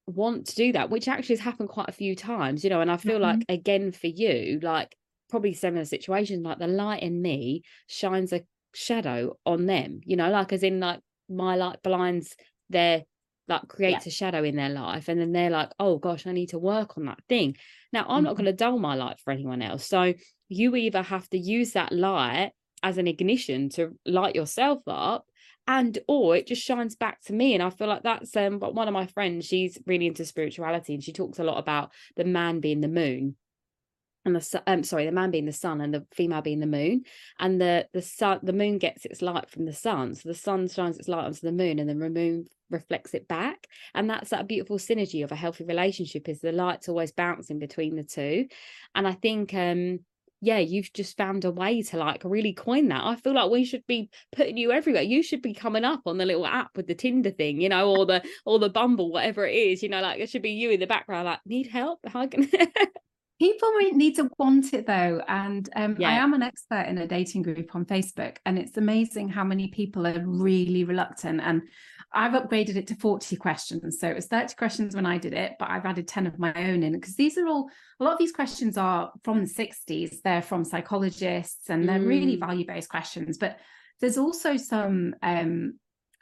[0.08, 2.80] want to do that, which actually has happened quite a few times, you know.
[2.80, 3.38] And I feel mm-hmm.
[3.38, 4.96] like, again, for you, like
[5.30, 8.42] probably similar situations, like the light in me shines a
[8.74, 12.36] shadow on them, you know, like as in, like my light blinds
[12.70, 13.04] their
[13.48, 14.10] like creates yeah.
[14.10, 16.96] a shadow in their life and then they're like oh gosh i need to work
[16.98, 17.56] on that thing
[17.92, 18.24] now i'm mm-hmm.
[18.24, 20.12] not going to dull my light for anyone else so
[20.48, 25.26] you either have to use that light as an ignition to light yourself up
[25.68, 28.74] and or it just shines back to me and i feel like that's um but
[28.74, 32.24] one of my friends she's really into spirituality and she talks a lot about the
[32.24, 33.36] man being the moon
[34.24, 37.02] and the um sorry the man being the sun and the female being the moon
[37.38, 40.14] and the the sun the moon gets its light from the sun.
[40.14, 43.26] So the sun shines its light onto the moon and then the moon reflects it
[43.26, 47.58] back and that's that beautiful synergy of a healthy relationship is the light's always bouncing
[47.58, 48.46] between the two.
[48.94, 50.00] And i think um
[50.40, 53.04] yeah, you've just found a way to like really coin that.
[53.04, 55.02] I feel like we should be putting you everywhere.
[55.02, 57.90] You should be coming up on the little app with the Tinder thing, you know,
[57.90, 60.70] or the or the Bumble, whatever it is, you know, like it should be you
[60.70, 62.00] in the background, like, need help?
[62.06, 62.48] How can
[63.38, 66.08] people need to want it though and um, yeah.
[66.08, 69.68] i am an expert in a dating group on facebook and it's amazing how many
[69.68, 71.62] people are really reluctant and
[72.12, 75.52] i've upgraded it to 40 questions so it was 30 questions when i did it
[75.58, 78.18] but i've added 10 of my own in because these are all a lot of
[78.18, 82.08] these questions are from the 60s they're from psychologists and they're mm.
[82.08, 83.58] really value-based questions but
[84.00, 85.78] there's also some um,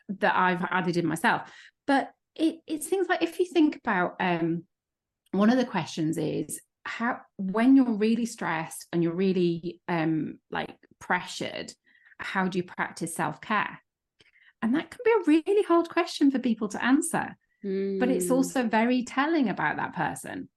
[0.08, 1.50] that i've added in myself.
[1.86, 4.64] But it, it's things like if you think about um,
[5.32, 10.76] one of the questions is how when you're really stressed and you're really um like
[11.00, 11.72] pressured
[12.18, 13.80] how do you practice self-care
[14.66, 18.00] and that can be a really hard question for people to answer mm.
[18.00, 18.32] but it's hmm.
[18.32, 20.48] also very telling about that person.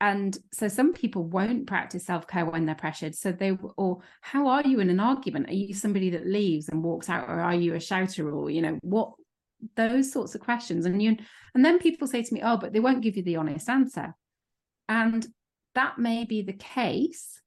[0.00, 3.14] And so some people won't practice self-care when they're pressured.
[3.14, 5.48] So they or how are you in an argument?
[5.48, 8.62] Are you somebody that leaves and walks out or are you a shouter or you
[8.62, 9.12] know what?
[9.76, 10.86] Those sorts of questions.
[10.86, 11.16] And you
[11.54, 14.14] and then people say to me oh but they won't give you the honest answer.
[14.88, 15.24] And
[15.76, 17.40] that may be the case,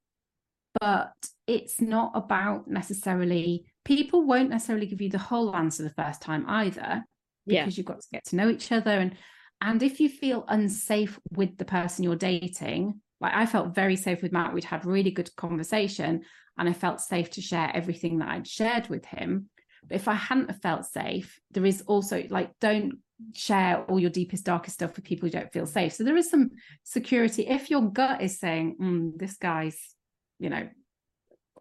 [0.80, 1.12] but
[1.46, 6.44] it's not about necessarily, people won't necessarily give you the whole answer the first time
[6.48, 7.04] either,
[7.46, 7.68] because yeah.
[7.68, 8.90] you've got to get to know each other.
[8.90, 9.16] And
[9.60, 14.22] and if you feel unsafe with the person you're dating, like I felt very safe
[14.22, 16.22] with Matt, we'd had really good conversation
[16.58, 19.48] and I felt safe to share everything that I'd shared with him.
[19.88, 22.98] But if I hadn't felt safe, there is also like, don't
[23.34, 26.28] share all your deepest darkest stuff with people who don't feel safe so there is
[26.28, 26.50] some
[26.84, 29.95] security if your gut is saying mm, this guy's
[30.38, 30.68] you know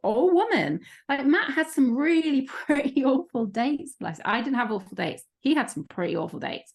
[0.05, 0.81] or woman.
[1.09, 3.95] Like matt had some really pretty awful dates.
[3.99, 5.23] Bless i didn't have awful dates.
[5.41, 6.71] He had some pretty awful dates.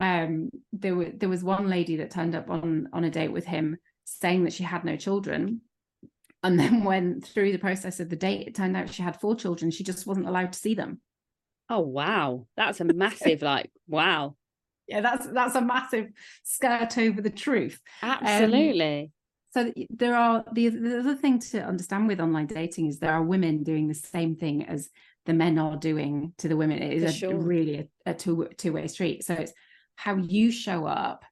[0.00, 3.46] Um there were there was one lady that turned up on on a date with
[3.46, 5.62] him saying that she had no children.
[6.42, 9.36] And then when through the process of the date it turned out she had four
[9.36, 11.00] children she just wasn't allowed to see them.
[11.70, 14.34] Oh wow, that's a massive like wow.
[14.88, 16.08] Yeah, that's that's a massive
[16.42, 17.78] skirt over the truth.
[18.02, 19.02] Um, Absolutely.
[19.02, 19.10] Um,
[19.50, 23.22] so there are the, the other thing to understand with online dating is there are
[23.22, 24.90] women doing the same thing as
[25.26, 26.82] the men are doing to the women.
[26.82, 27.34] It is a, sure.
[27.34, 29.24] really a, a two two way street.
[29.24, 29.52] So it's
[29.96, 31.24] how you show up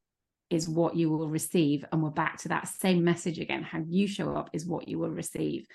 [0.48, 3.62] is what you will receive, and we're back to that same message again.
[3.62, 5.66] How you show up is what you will receive.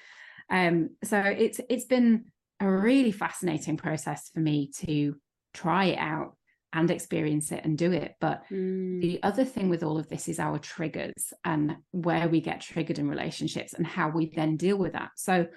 [0.49, 2.26] Um, so it's it's been
[2.59, 5.15] a really fascinating process for me to
[5.53, 6.36] try it out
[6.74, 8.15] and experience it and do it.
[8.22, 9.01] But mm.
[9.01, 12.99] the other thing with all of this is our triggers and where we get triggered
[12.99, 15.11] in relationships and how we then deal with that.
[15.17, 15.47] So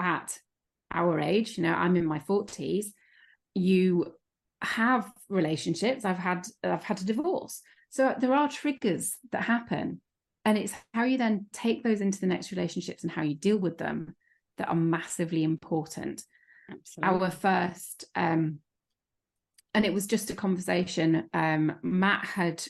[0.00, 0.38] at
[0.90, 2.86] our age, you know, I'm in my 40s,
[3.54, 4.12] you
[4.62, 6.04] have relationships.
[6.04, 7.60] I've had I've had a divorce.
[7.90, 10.00] So there are triggers that happen.
[10.44, 13.58] And it's how you then take those into the next relationships and how you deal
[13.58, 14.16] with them
[14.58, 16.24] that are massively important.
[16.70, 17.20] Absolutely.
[17.20, 18.60] Our first um
[19.74, 21.28] and it was just a conversation.
[21.32, 22.64] Um Matt had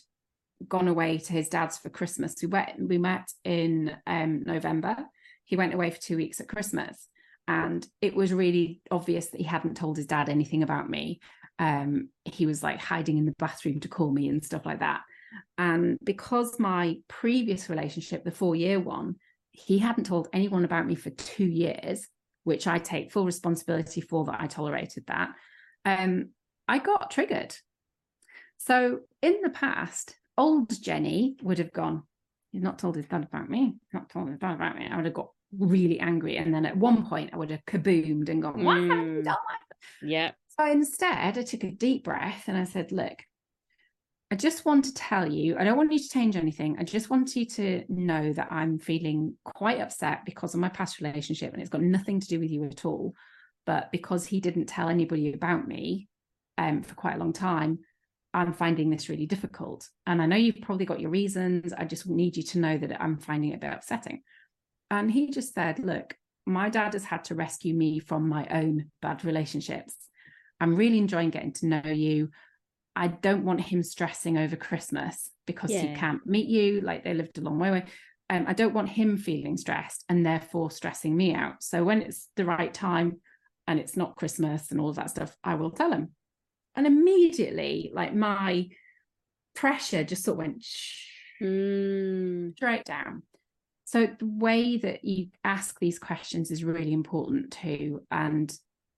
[0.69, 2.37] gone away to his dad's for Christmas.
[2.41, 4.97] We went we met in um November.
[5.45, 7.09] He went away for two weeks at Christmas
[7.49, 11.21] and it was really obvious that he hadn't told his dad anything about me
[11.59, 15.03] um, he was like hiding in the bathroom to call me and stuff like that.
[15.59, 19.17] And because my previous relationship, the four year one,
[19.53, 22.09] he hadn't told anyone about me for two years,
[22.45, 25.31] which I take full responsibility for that I tolerated that.
[25.85, 26.31] Um,
[26.73, 27.55] I got triggered.
[28.57, 32.05] So in the past, old Jenny would have gone,
[32.51, 34.89] He's not told his dad about me, not told his dad about me.
[34.91, 36.39] I would have got really angry.
[36.39, 38.91] And then at one point I would have kaboomed and gone, Why mm.
[38.91, 39.37] have you done
[40.03, 40.31] Yeah.
[40.59, 43.19] So instead, I took a deep breath and I said, Look,
[44.31, 46.77] I just want to tell you, I don't want you to change anything.
[46.79, 51.03] I just want you to know that I'm feeling quite upset because of my past
[51.03, 53.15] relationship and it's got nothing to do with you at all.
[53.67, 56.09] But because he didn't tell anybody about me
[56.63, 57.81] um, for quite a long time,
[58.33, 59.89] I'm finding this really difficult.
[60.07, 61.73] And I know you've probably got your reasons.
[61.73, 64.23] I just need you to know that I'm finding it a bit upsetting.
[64.91, 66.15] And he just said, Look,
[66.47, 69.95] my dad has had to rescue me from my own bad relationships.
[70.61, 72.31] I'm really enjoying getting to know you.
[72.95, 75.81] I don't want him stressing over Christmas because yeah.
[75.81, 76.81] he can't meet you.
[76.81, 77.85] Like they lived a long way away.
[78.31, 81.63] Um, I don't want him feeling stressed and therefore stressing me out.
[81.63, 83.21] So when it's the right time
[83.67, 86.11] and it's not Christmas and all of that stuff, I will tell him.
[86.75, 88.69] And immediately, like my
[89.55, 90.65] pressure just sort of went
[91.43, 92.57] mm.
[92.57, 93.23] straight down.
[93.85, 98.03] So the way that you ask these questions is really important too.
[98.11, 98.53] And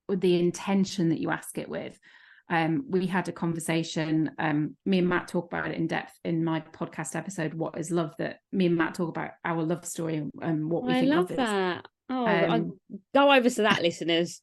[0.08, 1.98] the intention that you ask it with.
[2.50, 4.30] Um, we had a conversation.
[4.38, 7.54] Um, me and Matt talk about it in depth in my podcast episode.
[7.54, 8.14] What is love?
[8.18, 11.10] That me and Matt talk about our love story and, and what we I think
[11.10, 11.78] love love that.
[11.78, 11.82] Is.
[12.10, 12.78] Oh, um,
[13.14, 14.42] go over to that, listeners.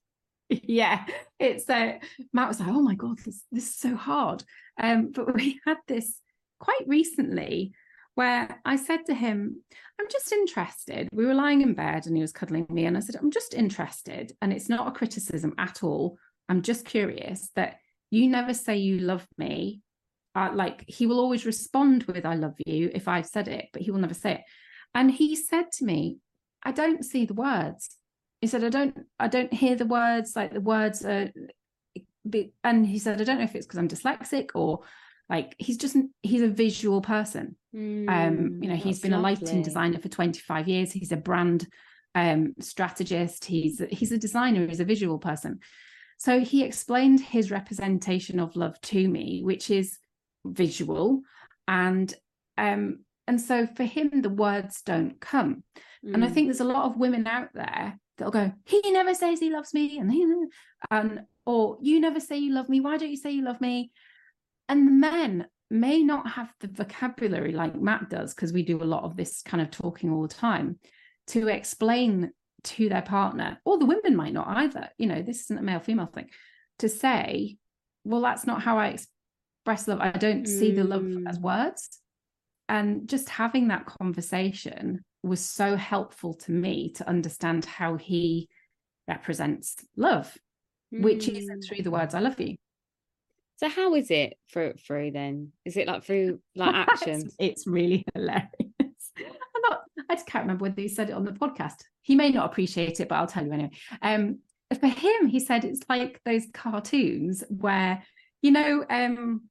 [0.64, 1.06] Yeah,
[1.39, 1.93] it's uh,
[2.34, 4.43] Matt was like, "Oh my god, this this is so hard."
[4.82, 6.20] Um, but we had this
[6.60, 7.74] quite recently
[8.16, 9.62] where I said to him,
[9.99, 11.08] I'm just interested.
[11.14, 13.54] We were lying in bed and he was cuddling me, and I said, I'm just
[13.54, 14.34] interested.
[14.41, 16.18] And it's not a criticism at all.
[16.49, 17.78] I'm just curious that
[18.10, 19.82] you never say you love me.
[20.36, 23.82] Uh, like he will always respond with, I love you if I've said it, but
[23.82, 24.41] he will never say it.
[24.93, 26.18] And he said to me,
[26.64, 27.97] I don't see the words.
[28.42, 31.32] He said, I don't, I don't hear the words, like the words are
[32.64, 34.82] and he said, I don't know if it's because I'm dyslexic or
[35.30, 37.56] like he's just he's a visual person.
[37.76, 39.34] Mm, um you know he's been lovely.
[39.34, 40.92] a lighting designer for 25 years.
[40.92, 41.68] He's a brand
[42.16, 43.46] um strategist.
[43.46, 45.60] He's he's a designer he's a visual person.
[46.18, 49.98] So he explained his representation of love to me which is
[50.46, 51.22] visual
[51.68, 52.14] and
[52.58, 55.64] um and so for him the words don't come.
[56.06, 56.16] Mm.
[56.16, 59.39] and i think there's a lot of women out there that'll go he never says
[59.39, 60.26] he loves me and he
[60.91, 63.91] and or you never say you love me why don't you say you love me
[64.69, 68.86] and the men may not have the vocabulary like Matt does, because we do a
[68.86, 70.78] lot of this kind of talking all the time,
[71.28, 72.32] to explain
[72.63, 74.89] to their partner, or the women might not either.
[74.97, 76.30] You know, this isn't a male female thing
[76.80, 77.57] to say,
[78.03, 78.97] well, that's not how I
[79.65, 80.01] express love.
[80.01, 80.47] I don't mm.
[80.47, 81.41] see the love as mm.
[81.41, 81.99] words.
[82.67, 88.49] And just having that conversation was so helpful to me to understand how he
[89.07, 90.36] represents love,
[90.93, 91.01] mm.
[91.01, 92.57] which isn't through the words, I love you.
[93.57, 95.51] So how is it for through then?
[95.65, 97.36] Is it like through like actions?
[97.39, 98.47] it's really hilarious.
[98.82, 101.76] I'm not, I just can't remember whether he said it on the podcast.
[102.01, 103.72] He may not appreciate it, but I'll tell you anyway.
[104.01, 104.39] Um,
[104.80, 108.01] for him, he said it's like those cartoons where,
[108.41, 109.43] you know, um,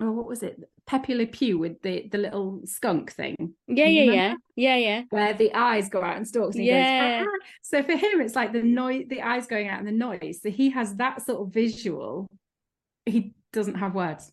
[0.00, 0.58] oh, what was it?
[0.86, 3.54] Pepe Le Pew with the the little skunk thing.
[3.66, 5.02] Yeah, yeah, yeah, yeah, yeah.
[5.10, 6.56] Where the eyes go out and stalks.
[6.56, 7.20] And yeah.
[7.20, 7.46] Goes, ah.
[7.62, 10.40] So for him, it's like the noise, the eyes going out and the noise.
[10.42, 12.26] So he has that sort of visual.
[13.06, 14.30] He doesn't have words.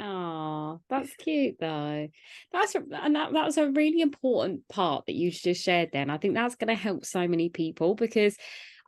[0.00, 2.08] Oh, that's cute though.
[2.52, 6.10] That's and that, that was a really important part that you just shared then.
[6.10, 8.36] I think that's going to help so many people because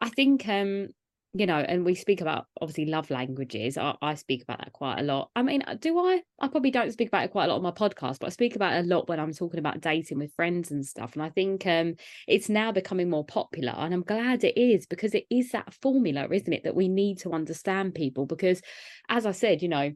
[0.00, 0.88] I think um
[1.36, 3.76] you know, and we speak about obviously love languages.
[3.76, 5.30] I, I, speak about that quite a lot.
[5.34, 6.22] I mean, do I?
[6.38, 8.54] I probably don't speak about it quite a lot on my podcast, but I speak
[8.54, 11.14] about it a lot when I'm talking about dating with friends and stuff.
[11.14, 11.96] And I think um,
[12.28, 16.28] it's now becoming more popular, and I'm glad it is because it is that formula,
[16.30, 18.26] isn't it, that we need to understand people.
[18.26, 18.62] Because,
[19.08, 19.92] as I said, you know,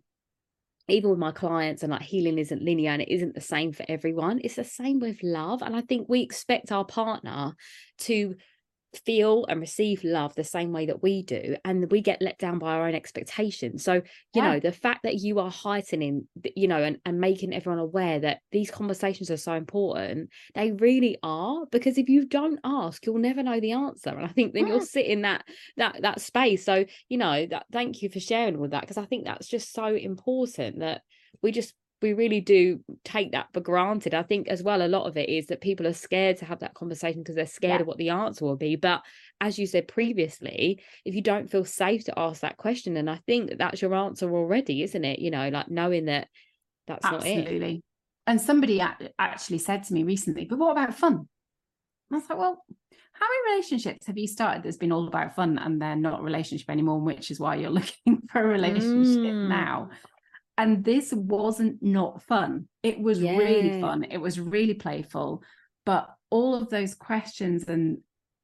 [0.89, 3.85] even with my clients and like healing isn't linear and it isn't the same for
[3.89, 4.41] everyone.
[4.43, 7.55] It's the same with love, and I think we expect our partner
[7.99, 8.35] to
[9.05, 12.59] feel and receive love the same way that we do and we get let down
[12.59, 14.03] by our own expectations so you
[14.35, 14.53] yeah.
[14.53, 18.41] know the fact that you are heightening you know and, and making everyone aware that
[18.53, 23.43] these conversations are so important they really are because if you don't ask you'll never
[23.43, 24.75] know the answer and i think then yeah.
[24.75, 24.89] you'll mm.
[24.89, 25.45] sit in that
[25.77, 29.05] that that space so you know that thank you for sharing all that because i
[29.05, 31.03] think that's just so important that
[31.43, 34.15] we just we really do take that for granted.
[34.15, 36.61] I think as well, a lot of it is that people are scared to have
[36.61, 37.81] that conversation because they're scared yeah.
[37.81, 38.77] of what the answer will be.
[38.77, 39.03] But
[39.41, 43.17] as you said previously, if you don't feel safe to ask that question, and I
[43.27, 45.19] think that that's your answer already, isn't it?
[45.19, 46.29] You know, like knowing that
[46.87, 47.59] that's Absolutely.
[47.59, 47.83] not it.
[48.27, 48.81] And somebody
[49.19, 51.15] actually said to me recently, but what about fun?
[51.15, 51.27] And
[52.13, 52.63] I was like, well,
[53.13, 56.23] how many relationships have you started that's been all about fun and they're not a
[56.23, 59.49] relationship anymore, which is why you're looking for a relationship mm.
[59.49, 59.91] now?
[60.59, 62.69] And this wasn't not fun.
[62.83, 63.37] It was yeah.
[63.37, 64.05] really fun.
[64.05, 65.45] It was really playful.
[65.87, 67.99] But all of those questions and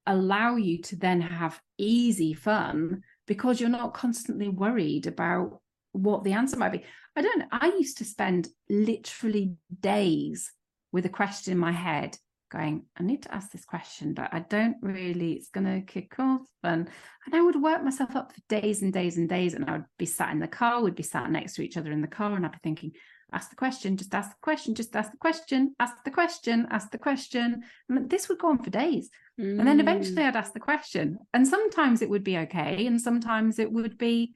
[0.06, 5.60] allow you to then have easy fun because you're not constantly worried about
[5.92, 6.84] what the answer might be.
[7.16, 10.52] I don't i used to spend literally days
[10.92, 12.16] with a question in my head
[12.54, 16.14] going, I need to ask this question, but I don't really, it's going to kick
[16.18, 16.46] off.
[16.62, 16.88] And,
[17.26, 19.54] and I would work myself up for days and days and days.
[19.54, 21.90] And I would be sat in the car, we'd be sat next to each other
[21.90, 22.34] in the car.
[22.34, 22.92] And I'd be thinking,
[23.32, 26.90] ask the question, just ask the question, just ask the question, ask the question, ask
[26.90, 27.62] the question.
[27.88, 29.10] And this would go on for days.
[29.40, 29.58] Mm.
[29.58, 30.28] And then eventually mm.
[30.28, 31.18] I'd ask the question.
[31.32, 32.86] And sometimes it would be okay.
[32.86, 34.34] And sometimes it would be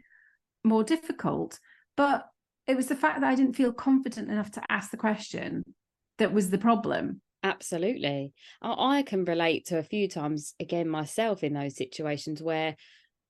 [0.65, 1.61] more difficult.
[1.97, 2.27] But
[2.67, 5.65] it was the fact that I didn't feel confident enough to ask the question
[6.19, 8.33] that was the problem Absolutely.
[8.63, 12.77] I, I can relate to a few times again myself in those situations where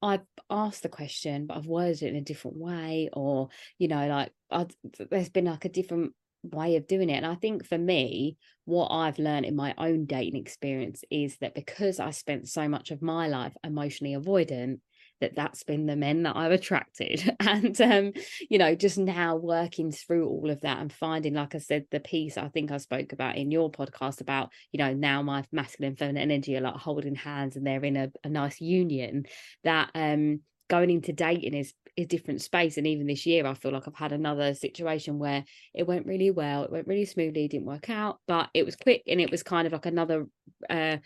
[0.02, 4.08] I've asked the question, but I've worded it in a different way, or you know,
[4.08, 4.70] like I've,
[5.10, 7.14] there's been like a different way of doing it.
[7.14, 11.54] And I think for me, what I've learned in my own dating experience is that
[11.54, 14.80] because I spent so much of my life emotionally avoidant,
[15.20, 17.36] that that's been the men that I've attracted.
[17.48, 18.12] And, um,
[18.50, 22.00] you know, just now working through all of that and finding, like I said, the
[22.00, 25.96] piece I think I spoke about in your podcast about, you know, now my masculine
[25.96, 29.24] feminine energy are like holding hands and they're in a, a nice union
[29.64, 33.72] that, um, going into dating is a different space and even this year i feel
[33.72, 35.44] like i've had another situation where
[35.74, 39.02] it went really well it went really smoothly didn't work out but it was quick
[39.08, 40.26] and it was kind of like another
[40.70, 40.96] uh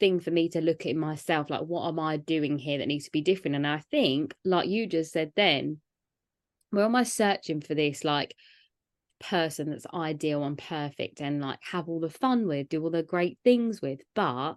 [0.00, 3.06] thing for me to look at myself like what am i doing here that needs
[3.06, 3.56] to be different?
[3.56, 5.80] And i think like you just said then
[6.70, 8.34] where am i searching for this like
[9.20, 13.02] person that's ideal and perfect and like have all the fun with do all the
[13.02, 14.00] great things with?
[14.14, 14.54] But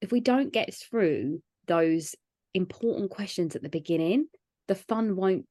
[0.00, 2.14] if we don't get through those
[2.54, 4.26] important questions at the beginning
[4.68, 5.46] the fun won't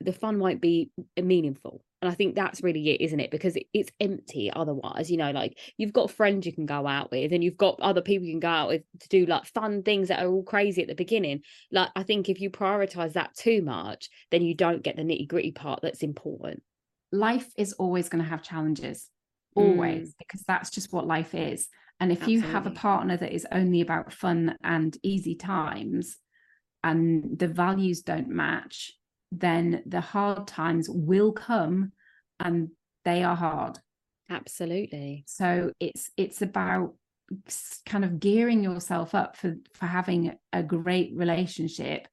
[0.00, 3.30] the fun won't be meaningful and I think that's really it, isn't it?
[3.30, 5.10] Because it's empty otherwise.
[5.10, 8.00] You know, like you've got friends you can go out with, and you've got other
[8.00, 10.82] people you can go out with to do like fun things that are all crazy
[10.82, 11.42] at the beginning.
[11.70, 15.28] Like, I think if you prioritize that too much, then you don't get the nitty
[15.28, 16.62] gritty part that's important.
[17.12, 19.08] Life is always going to have challenges,
[19.54, 20.18] always, mm.
[20.18, 21.68] because that's just what life is.
[21.98, 22.46] And if Absolutely.
[22.46, 26.16] you have a partner that is only about fun and easy times,
[26.82, 28.92] and the values don't match,
[29.30, 31.92] then the hard times will come
[32.38, 32.70] and
[33.04, 33.78] they are hard.
[34.28, 35.24] Absolutely.
[35.26, 36.94] So it's it's about
[37.86, 42.08] kind of gearing yourself up for for having a great relationship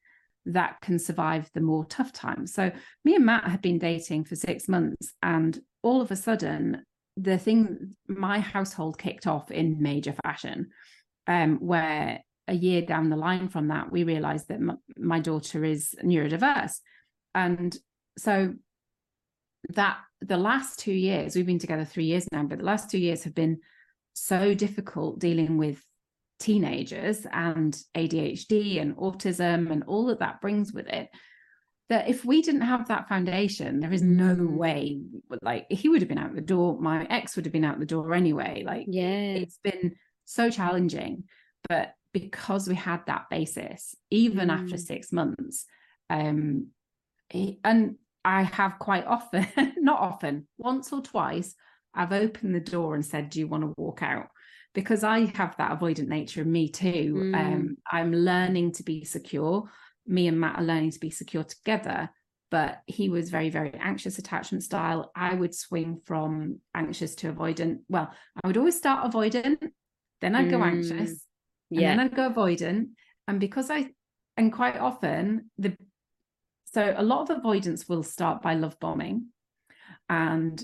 [0.46, 2.54] that can survive the more tough times.
[2.54, 2.72] So
[3.04, 6.84] me and matt had been dating for 6 months and all of a sudden
[7.18, 10.70] the thing my household kicked off in major fashion.
[11.26, 15.66] Um where a year down the line from that we realized that m- my daughter
[15.66, 16.80] is neurodiverse
[17.38, 17.78] and
[18.18, 18.54] so
[19.70, 22.98] that the last two years we've been together three years now but the last two
[22.98, 23.60] years have been
[24.14, 25.82] so difficult dealing with
[26.40, 31.10] teenagers and adhd and autism and all that that brings with it
[31.90, 34.58] that if we didn't have that foundation there is no mm.
[34.58, 35.00] way
[35.42, 37.86] like he would have been out the door my ex would have been out the
[37.86, 39.94] door anyway like yeah it's been
[40.26, 41.24] so challenging
[41.70, 44.54] but because we had that basis even mm.
[44.54, 45.66] after six months
[46.10, 46.68] um
[47.34, 49.48] and I have quite often,
[49.78, 51.56] not often, once or twice,
[51.94, 54.28] I've opened the door and said, Do you want to walk out?
[54.74, 57.14] Because I have that avoidant nature in me too.
[57.16, 57.36] Mm.
[57.36, 59.64] Um, I'm learning to be secure.
[60.06, 62.10] Me and Matt are learning to be secure together.
[62.52, 65.12] But he was very, very anxious attachment style.
[65.16, 67.80] I would swing from anxious to avoidant.
[67.90, 68.12] Well,
[68.42, 69.58] I would always start avoidant,
[70.22, 70.52] then I'd mm.
[70.52, 71.26] go anxious,
[71.70, 71.92] yeah.
[71.92, 72.90] and then I'd go avoidant.
[73.28, 73.90] And because I,
[74.38, 75.76] and quite often the
[76.78, 79.28] so a lot of avoidance will start by love bombing
[80.10, 80.64] and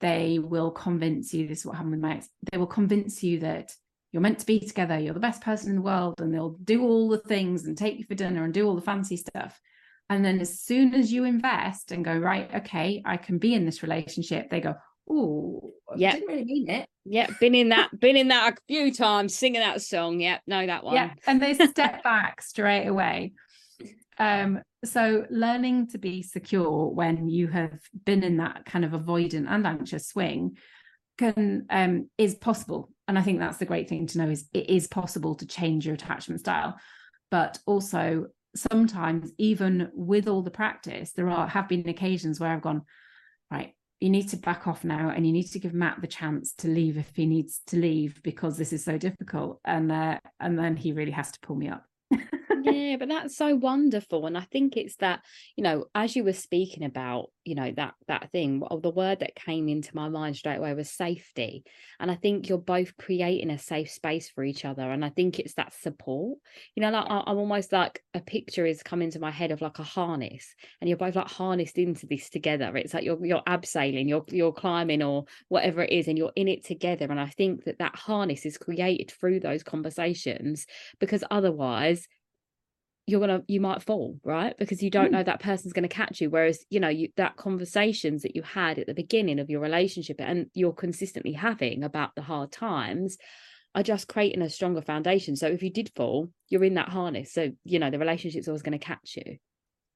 [0.00, 3.40] they will convince you this is what happened with my ex they will convince you
[3.40, 3.72] that
[4.14, 6.84] you're meant to be together, you're the best person in the world, and they'll do
[6.84, 9.60] all the things and take you for dinner and do all the fancy stuff.
[10.08, 13.64] And then as soon as you invest and go, right, okay, I can be in
[13.64, 14.76] this relationship, they go,
[15.10, 16.88] oh, yeah, didn't really mean it.
[17.04, 20.20] Yeah, been in that, been in that a few times, singing that song.
[20.20, 20.94] Yeah, know that one.
[20.94, 23.32] Yeah, and they step back straight away.
[24.16, 29.46] Um, so learning to be secure when you have been in that kind of avoidant
[29.48, 30.56] and anxious swing
[31.18, 32.90] can um is possible.
[33.06, 35.86] And I think that's the great thing to know is it is possible to change
[35.86, 36.76] your attachment style.
[37.30, 38.26] But also
[38.56, 42.82] sometimes even with all the practice, there are have been occasions where I've gone,
[43.50, 46.52] right, you need to back off now and you need to give Matt the chance
[46.58, 49.60] to leave if he needs to leave because this is so difficult.
[49.64, 51.84] And uh, and then he really has to pull me up
[52.64, 55.20] yeah but that's so wonderful and i think it's that
[55.56, 59.34] you know as you were speaking about you know that that thing the word that
[59.34, 61.62] came into my mind straight away was safety
[62.00, 65.38] and i think you're both creating a safe space for each other and i think
[65.38, 66.38] it's that support.
[66.74, 69.78] You know like i'm almost like a picture is coming to my head of like
[69.78, 72.76] a harness and you're both like harnessed into this together.
[72.76, 76.48] It's like you're you're abseiling you're you're climbing or whatever it is and you're in
[76.48, 80.66] it together and i think that that harness is created through those conversations
[80.98, 82.08] because otherwise
[83.06, 84.56] you're gonna you might fall right?
[84.58, 85.12] Because you don't mm.
[85.12, 86.30] know that person's gonna catch you.
[86.30, 90.16] Whereas you know you that conversations that you had at the beginning of your relationship
[90.20, 93.18] and you're consistently having about the hard times
[93.74, 95.36] are just creating a stronger foundation.
[95.36, 97.32] So if you did fall you're in that harness.
[97.32, 99.36] So you know the relationship's always going to catch you.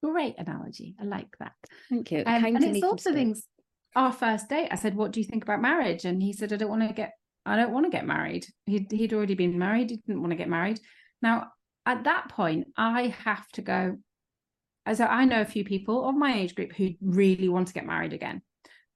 [0.03, 0.95] Great analogy.
[1.01, 1.53] I like that.
[1.89, 2.23] Thank you.
[2.27, 3.47] Um, and it's also things
[3.97, 6.05] our first date i said what do you think about marriage?
[6.05, 7.15] And he said i don't want to get
[7.47, 8.47] i don't want to get married.
[8.67, 10.79] He'd, he'd already been married he didn't want to get married.
[11.23, 11.49] Now
[11.89, 13.97] at that point, I have to go.
[14.93, 17.87] So I know a few people of my age group who really want to get
[17.87, 18.43] married again.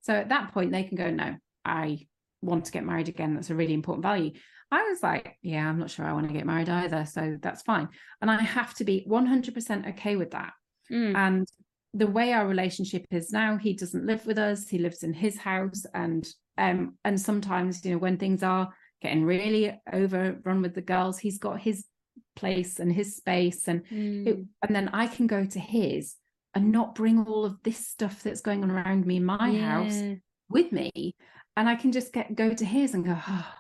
[0.02, 2.06] So at that point, they can go, no, I
[2.42, 3.34] want to get married again.
[3.34, 4.32] That's a really important value.
[4.70, 7.06] I was like, yeah, I'm not sure I want to get married either.
[7.06, 7.88] So that's fine.
[8.20, 10.52] And I have to be 100% okay with that.
[10.90, 11.16] Mm.
[11.16, 11.48] And
[11.94, 14.68] the way our relationship is now, he doesn't live with us.
[14.68, 15.84] He lives in his house.
[15.94, 16.26] And
[16.58, 18.68] um, and sometimes, you know, when things are
[19.00, 21.86] getting really overrun with the girls, he's got his
[22.34, 24.26] place and his space and mm.
[24.26, 26.16] it, and then I can go to his
[26.54, 29.70] and not bring all of this stuff that's going on around me in my yeah.
[29.70, 30.00] house
[30.48, 31.14] with me
[31.56, 33.54] and I can just get go to his and go oh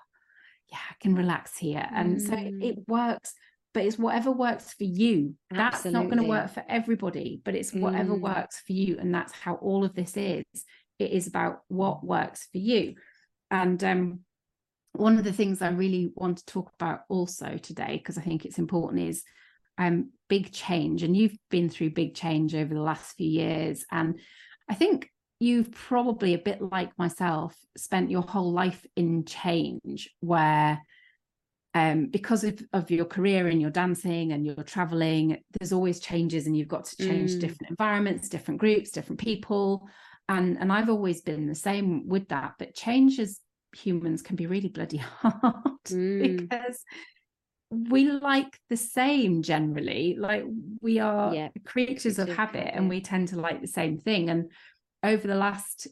[0.70, 2.20] yeah I can relax here and mm.
[2.20, 3.34] so it, it, works
[3.74, 5.56] but it's whatever works for you Absolutely.
[5.56, 8.20] that's not going to work for everybody but it's whatever mm.
[8.20, 10.44] works for you and that's how all of this is
[10.98, 12.94] it is about what works for you
[13.50, 14.20] and um
[14.92, 18.44] one of the things I really want to talk about also today, because I think
[18.44, 19.22] it's important, is
[19.78, 21.02] um, big change.
[21.02, 23.84] And you've been through big change over the last few years.
[23.90, 24.18] And
[24.68, 25.08] I think
[25.40, 30.80] you've probably, a bit like myself, spent your whole life in change where
[31.74, 36.46] um, because of, of your career and your dancing and your traveling, there's always changes
[36.46, 37.40] and you've got to change mm.
[37.40, 39.88] different environments, different groups, different people.
[40.28, 42.54] And and I've always been the same with that.
[42.58, 43.40] But change has
[43.74, 46.36] humans can be really bloody hard mm.
[46.38, 46.82] because
[47.70, 50.16] we like the same generally.
[50.18, 50.44] Like
[50.80, 51.48] we are yeah.
[51.64, 54.30] creatures of habit and we tend to like the same thing.
[54.30, 54.50] And
[55.02, 55.88] over the last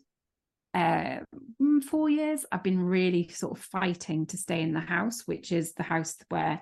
[0.72, 1.20] uh,
[1.60, 5.50] mm, four years i've been really sort of fighting to stay in the house which
[5.50, 6.60] is the house where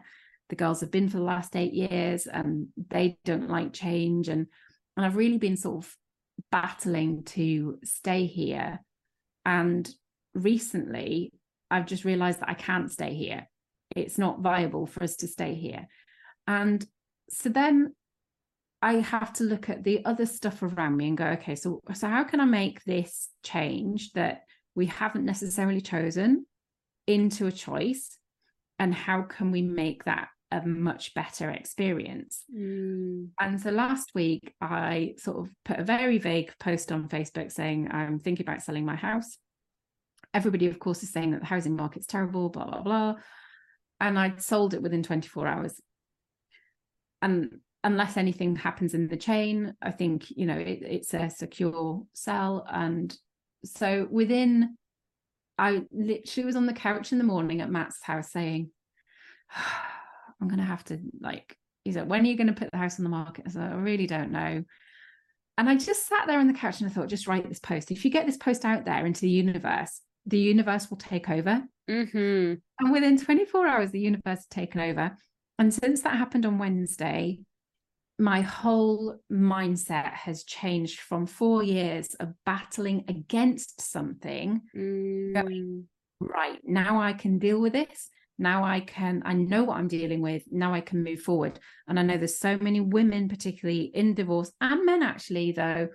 [0.49, 4.29] the girls have been for the last eight years and they don't like change.
[4.29, 4.47] And
[4.97, 5.97] and i've really been sort of
[6.51, 8.81] battling to stay here.
[9.45, 9.89] And
[10.43, 11.33] recently
[11.71, 13.49] I've just realized that I can't stay here.
[13.95, 15.87] It's not viable for us to stay here.
[16.47, 16.85] And
[17.31, 17.95] so then
[18.81, 22.09] I have to look at the other stuff around me and go, okay, so so
[22.09, 24.43] how can I make this change that
[24.75, 26.47] we haven't necessarily chosen
[27.07, 28.17] into a choice?
[28.79, 32.45] And how can we make that a much better experience?
[32.55, 33.31] Mm.
[33.41, 37.89] And so last week I sort of put a very vague post on Facebook saying
[37.91, 39.37] I'm thinking about selling my house
[40.35, 43.15] everybody, of course, is saying that the housing market's terrible, blah, blah, blah.
[44.01, 45.81] And I'd sold it within 24 hours.
[47.23, 52.03] And unless anything happens in the chain, I think, you know, it, it's a secure
[52.13, 52.65] sell.
[52.71, 53.17] And
[53.65, 54.77] so within,
[55.57, 58.71] I literally was on the couch in the morning at Matt's house saying,
[60.41, 62.79] I'm going to have to, like, he said, when are you going to put the
[62.79, 63.45] house on the market?
[63.47, 64.63] I said, I really don't know.
[65.57, 67.91] And I just sat there on the couch and I thought, just write this post.
[67.91, 71.65] If you get this post out there into the universe, the universe will take over.
[71.91, 72.55] Mm-hmm.
[72.81, 75.17] And within 24 hours, the universe has taken over.
[75.59, 77.41] And since that happened on Wednesday,
[78.19, 85.35] my whole mindset has changed from four years of battling against something, mm.
[85.35, 85.85] going,
[86.21, 88.11] right, now I can deal with this.
[88.41, 91.59] now i can i know what i'm dealing with now i can move forward
[91.89, 95.89] and i know there's so many women particularly in divorce and men actually though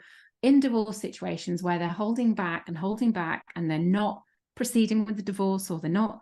[0.43, 4.21] in divorce situations where they're holding back and holding back and they're not
[4.55, 6.19] proceeding with the divorce or they're not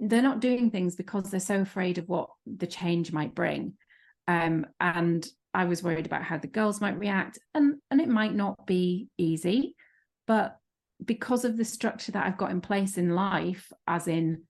[0.00, 3.72] they're not doing things because they're so afraid of what the change might bring
[4.28, 8.34] um, and i was worried about how the girls might react and and it might
[8.34, 9.74] not be easy
[10.26, 10.56] but
[11.04, 14.42] because of the structure that i've got in place in life as in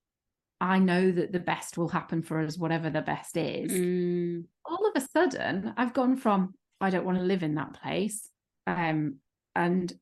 [0.60, 4.44] i know that the best will happen for us whatever the best is mm.
[4.66, 8.28] all of a sudden i've gone from i don't want to live in that place
[8.68, 9.16] um,
[9.54, 9.92] and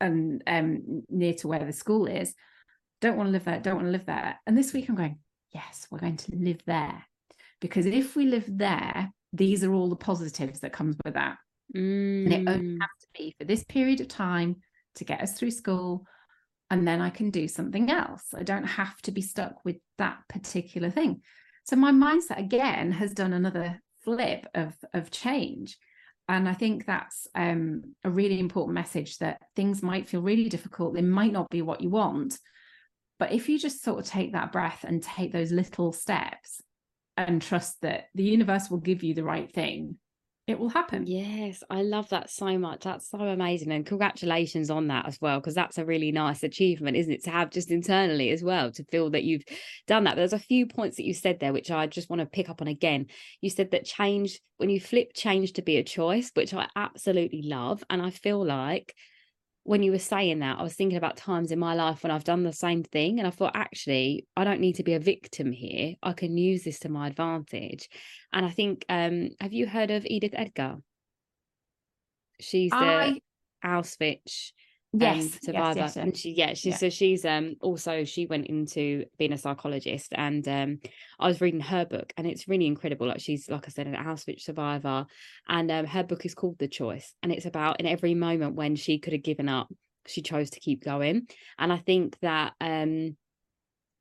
[0.00, 2.34] and um, near to where the school is.
[3.00, 3.60] Don't want to live there.
[3.60, 4.38] Don't want to live there.
[4.46, 5.18] And this week I'm going,
[5.54, 7.06] yes, we're going to live there,
[7.60, 11.36] because if we live there, these are all the positives that comes with that.
[11.74, 12.24] Mm.
[12.24, 14.56] And it only has to be for this period of time
[14.96, 16.06] to get us through school,
[16.70, 18.22] and then I can do something else.
[18.34, 21.22] I don't have to be stuck with that particular thing.
[21.64, 25.78] So my mindset again has done another flip of of change
[26.28, 30.94] and I think that's um, a really important message that things might feel really difficult.
[30.94, 32.38] They might not be what you want.
[33.18, 36.60] But if you just sort of take that breath and take those little steps
[37.16, 39.98] and trust that the universe will give you the right thing,
[40.46, 41.06] it will happen.
[41.06, 42.84] Yes, I love that so much.
[42.84, 43.72] That's so amazing.
[43.72, 47.24] And congratulations on that as well, because that's a really nice achievement, isn't it?
[47.24, 49.44] To have just internally as well, to feel that you've
[49.86, 50.14] done that.
[50.14, 52.62] There's a few points that you said there, which I just want to pick up
[52.62, 53.06] on again.
[53.40, 57.42] You said that change, when you flip change to be a choice, which I absolutely
[57.42, 57.82] love.
[57.90, 58.94] And I feel like
[59.66, 62.24] when you were saying that, I was thinking about times in my life when I've
[62.24, 63.18] done the same thing.
[63.18, 65.94] And I thought, actually, I don't need to be a victim here.
[66.02, 67.88] I can use this to my advantage.
[68.32, 70.76] And I think, um, have you heard of Edith Eger?
[72.40, 73.20] She's the I...
[73.64, 74.52] Auschwitz
[75.00, 75.78] yes, um, survivor.
[75.80, 76.76] Yes, yes, and she yeah, she yeah.
[76.76, 80.78] so she's um also she went into being a psychologist and um
[81.18, 83.06] I was reading her book and it's really incredible.
[83.06, 85.06] Like she's like I said, an Auschwitz survivor.
[85.48, 87.14] And um her book is called The Choice.
[87.22, 89.68] And it's about in every moment when she could have given up,
[90.06, 91.28] she chose to keep going.
[91.58, 93.16] And I think that um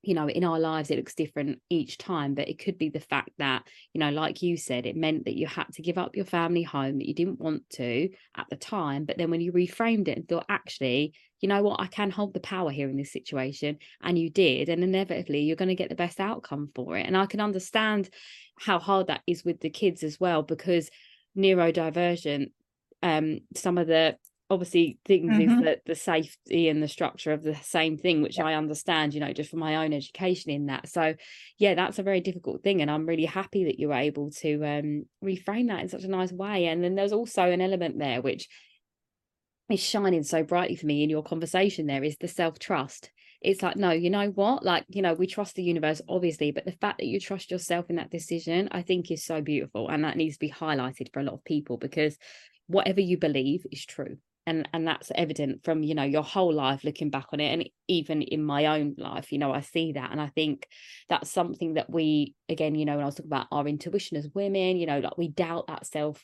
[0.05, 2.99] you know in our lives it looks different each time but it could be the
[2.99, 6.15] fact that you know like you said it meant that you had to give up
[6.15, 9.51] your family home that you didn't want to at the time but then when you
[9.51, 11.79] reframed it and thought actually you know what?
[11.79, 15.55] I can hold the power here in this situation and you did and inevitably you're
[15.55, 18.09] going to get the best outcome for it and I can understand
[18.57, 20.89] how hard that is with the kids as well because
[21.37, 22.51] neurodivergent
[23.03, 24.17] um some of the
[24.49, 25.59] obviously things mm-hmm.
[25.59, 29.19] is that the safety and the structure of the same thing which i understand you
[29.19, 30.87] know just from my own education in that.
[30.87, 31.15] So
[31.57, 35.05] yeah that's a very difficult thing and i'm really happy that you're able to um
[35.23, 36.67] reframe that in such a nice way.
[36.67, 38.47] And then there's also an element there which
[39.69, 43.09] is shining so brightly for me in your conversation there is the self-trust.
[43.41, 44.63] It's like no you know what?
[44.63, 47.89] Like you know we trust the universe obviously but the fact that you trust yourself
[47.89, 51.19] in that decision i think is so beautiful and that needs to be highlighted for
[51.19, 52.17] a lot of people because
[52.67, 56.83] whatever you believe is true and and that's evident from you know your whole life
[56.83, 60.11] looking back on it and even in my own life you know i see that
[60.11, 60.67] and i think
[61.09, 64.29] that's something that we again you know when i was talking about our intuition as
[64.33, 66.23] women you know like we doubt that self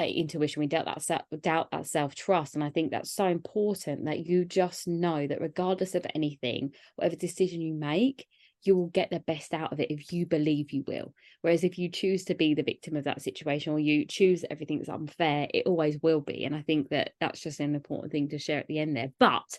[0.00, 3.26] uh, intuition we doubt that self doubt that self trust and i think that's so
[3.26, 8.26] important that you just know that regardless of anything whatever decision you make
[8.62, 11.14] you will get the best out of it if you believe you will.
[11.40, 14.88] Whereas if you choose to be the victim of that situation or you choose everything's
[14.88, 16.44] unfair, it always will be.
[16.44, 19.12] And I think that that's just an important thing to share at the end there.
[19.18, 19.58] But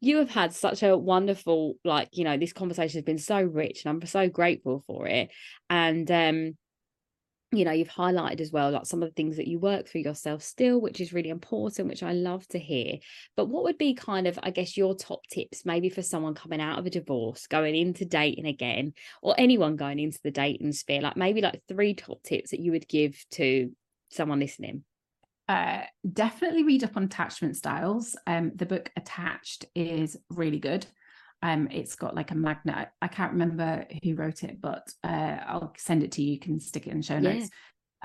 [0.00, 3.84] you have had such a wonderful, like, you know, this conversation has been so rich
[3.84, 5.30] and I'm so grateful for it.
[5.68, 6.56] And um,
[7.52, 10.02] you know you've highlighted as well like some of the things that you work through
[10.02, 12.96] yourself still which is really important which i love to hear
[13.36, 16.60] but what would be kind of i guess your top tips maybe for someone coming
[16.60, 21.00] out of a divorce going into dating again or anyone going into the dating sphere
[21.00, 23.70] like maybe like three top tips that you would give to
[24.10, 24.84] someone listening
[25.48, 25.82] uh,
[26.12, 28.14] definitely read up on attachment styles.
[28.24, 30.86] Um, the book Attached is really good.
[31.42, 32.88] Um, it's got like a magnet.
[33.00, 36.32] I can't remember who wrote it, but uh, I'll send it to you.
[36.32, 37.48] You can stick it in show notes.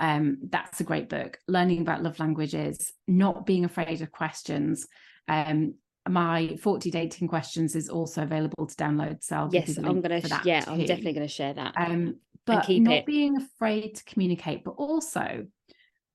[0.00, 0.16] Yeah.
[0.16, 1.38] Um, that's a great book.
[1.48, 4.86] Learning about love languages, not being afraid of questions.
[5.28, 5.74] Um,
[6.08, 9.22] my 40 dating questions is also available to download.
[9.22, 10.70] So I'll yes, I'm gonna yeah, too.
[10.70, 11.74] I'm definitely gonna share that.
[11.76, 13.06] Um, but not it.
[13.06, 15.46] being afraid to communicate, but also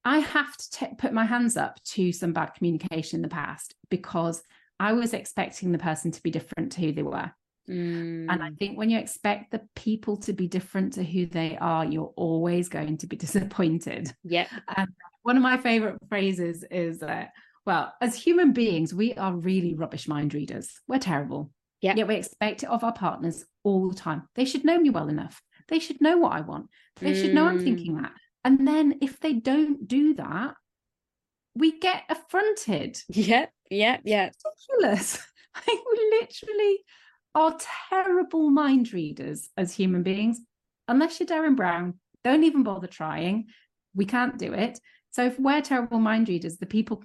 [0.06, 3.76] I have to t- put my hands up to some bad communication in the past
[3.90, 4.42] because
[4.82, 7.32] I was expecting the person to be different to who they were.
[7.70, 8.26] Mm.
[8.30, 8.58] And I mm.
[8.58, 12.68] think when you expect the people to be different to who they are, you're always
[12.68, 14.12] going to be disappointed.
[14.24, 14.48] Yeah.
[14.76, 14.90] And
[15.22, 17.30] one of my favorite phrases is that,
[17.64, 20.72] well, as human beings, we are really rubbish mind readers.
[20.88, 21.52] We're terrible.
[21.82, 21.94] Yeah.
[21.96, 24.24] Yet we expect it of our partners all the time.
[24.34, 25.44] They should know me well enough.
[25.68, 26.70] They should know what I want.
[27.00, 27.64] They should know I'm Mm.
[27.64, 28.14] thinking that.
[28.44, 30.56] And then if they don't do that,
[31.54, 32.98] we get affronted.
[33.10, 34.30] Yeah, yeah, yeah.
[34.70, 35.18] Ridiculous.
[35.54, 36.78] Like we literally
[37.36, 37.58] are
[37.90, 40.40] terrible mind readers as human beings.
[40.88, 43.48] Unless you're Derren Brown, don't even bother trying.
[43.94, 44.80] We can't do it.
[45.10, 47.04] So if we're terrible mind readers, the people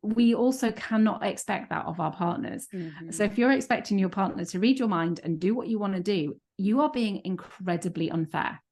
[0.00, 2.68] we also cannot expect that of our partners.
[2.72, 3.12] Mhm.
[3.12, 5.94] So if you're expecting your partner to read your mind and do what you want
[5.94, 8.62] to do, you are being incredibly unfair.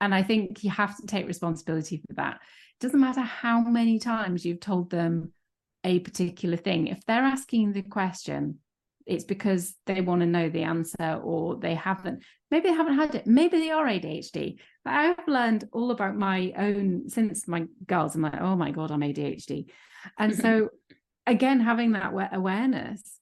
[0.00, 2.34] And I think you have to take responsibility for that.
[2.34, 5.32] It doesn't matter how many times you've told them
[5.84, 6.88] a particular thing.
[6.88, 8.58] If they're asking the question,
[9.06, 13.14] it's because they want to know the answer or they haven't, maybe they haven't had
[13.14, 13.26] it.
[13.26, 14.58] Maybe they are ADHD.
[14.84, 18.14] But I've learned all about my own since my girls.
[18.14, 19.66] I'm like, oh my God, I'm ADHD.
[20.18, 20.70] And so
[21.26, 23.18] again, having that awareness,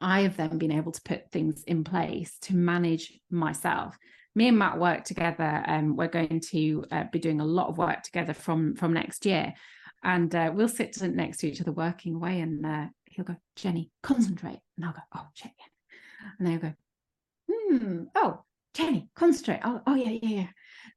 [0.00, 3.96] I have then been able to put things in place to manage myself.
[4.34, 7.78] Me and Matt work together, and we're going to uh, be doing a lot of
[7.78, 9.54] work together from from next year.
[10.04, 13.90] And uh, we'll sit next to each other working away, and uh, he'll go, Jenny,
[14.02, 15.54] concentrate, and I'll go, oh, Jenny,
[16.38, 16.74] and they'll go,
[17.50, 18.42] hmm, oh,
[18.74, 19.60] Jenny, concentrate.
[19.64, 20.46] Oh, oh yeah, yeah, yeah.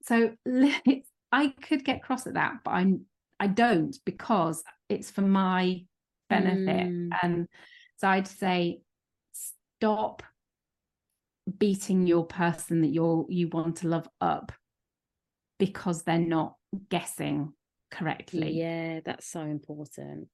[0.03, 0.31] So
[0.85, 3.05] it's, I could get cross at that, but I'm
[3.39, 5.83] I don't because it's for my
[6.29, 6.87] benefit.
[6.87, 7.09] Mm.
[7.21, 7.47] And
[7.97, 8.81] so I'd say
[9.31, 10.23] stop
[11.57, 14.51] beating your person that you're you want to love up
[15.59, 16.55] because they're not
[16.89, 17.53] guessing
[17.89, 18.59] correctly.
[18.59, 20.27] Yeah, that's so important.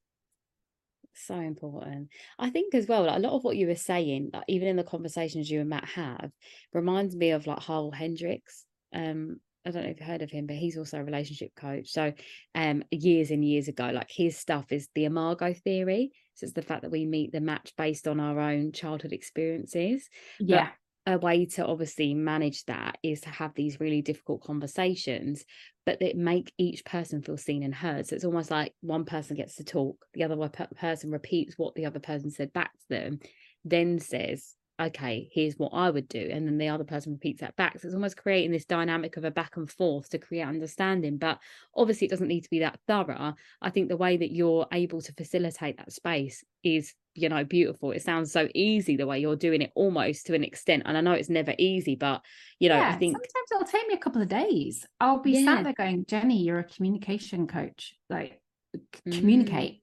[1.16, 2.10] So important.
[2.40, 4.76] I think as well, like a lot of what you were saying, like even in
[4.76, 6.32] the conversations you and Matt have,
[6.74, 8.66] reminds me of like Harl Hendrix.
[8.94, 11.90] Um, I don't know if you've heard of him, but he's also a relationship coach.
[11.90, 12.14] So
[12.56, 16.12] um years and years ago, like his stuff is the Imago theory.
[16.34, 20.10] So it's the fact that we meet the match based on our own childhood experiences
[20.40, 20.70] Yeah.
[21.06, 25.44] A way to obviously manage that is to have these really difficult conversations
[25.86, 28.08] but that make each person feel seen and heard.
[28.08, 31.86] So it's almost like one person gets to talk the other person repeats what the
[31.86, 33.20] other person said back to them
[33.66, 37.56] then says okay here's what i would do and then the other person repeats that
[37.56, 41.18] back so it's almost creating this dynamic of a back and forth to create understanding
[41.18, 41.38] but
[41.76, 45.00] obviously it doesn't need to be that thorough i think the way that you're able
[45.02, 49.36] to facilitate that space is you know beautiful it sounds so easy the way you're
[49.36, 52.22] doing it almost to an extent and i know it's never easy but
[52.58, 54.86] you know i think sometimes it'll take me a couple of days.
[55.00, 55.46] I'll be Yeah.
[55.46, 57.94] sat there going, Jenny, you're a communication coach.
[58.10, 58.42] Like
[58.74, 59.20] c- mm.
[59.20, 59.82] communicate.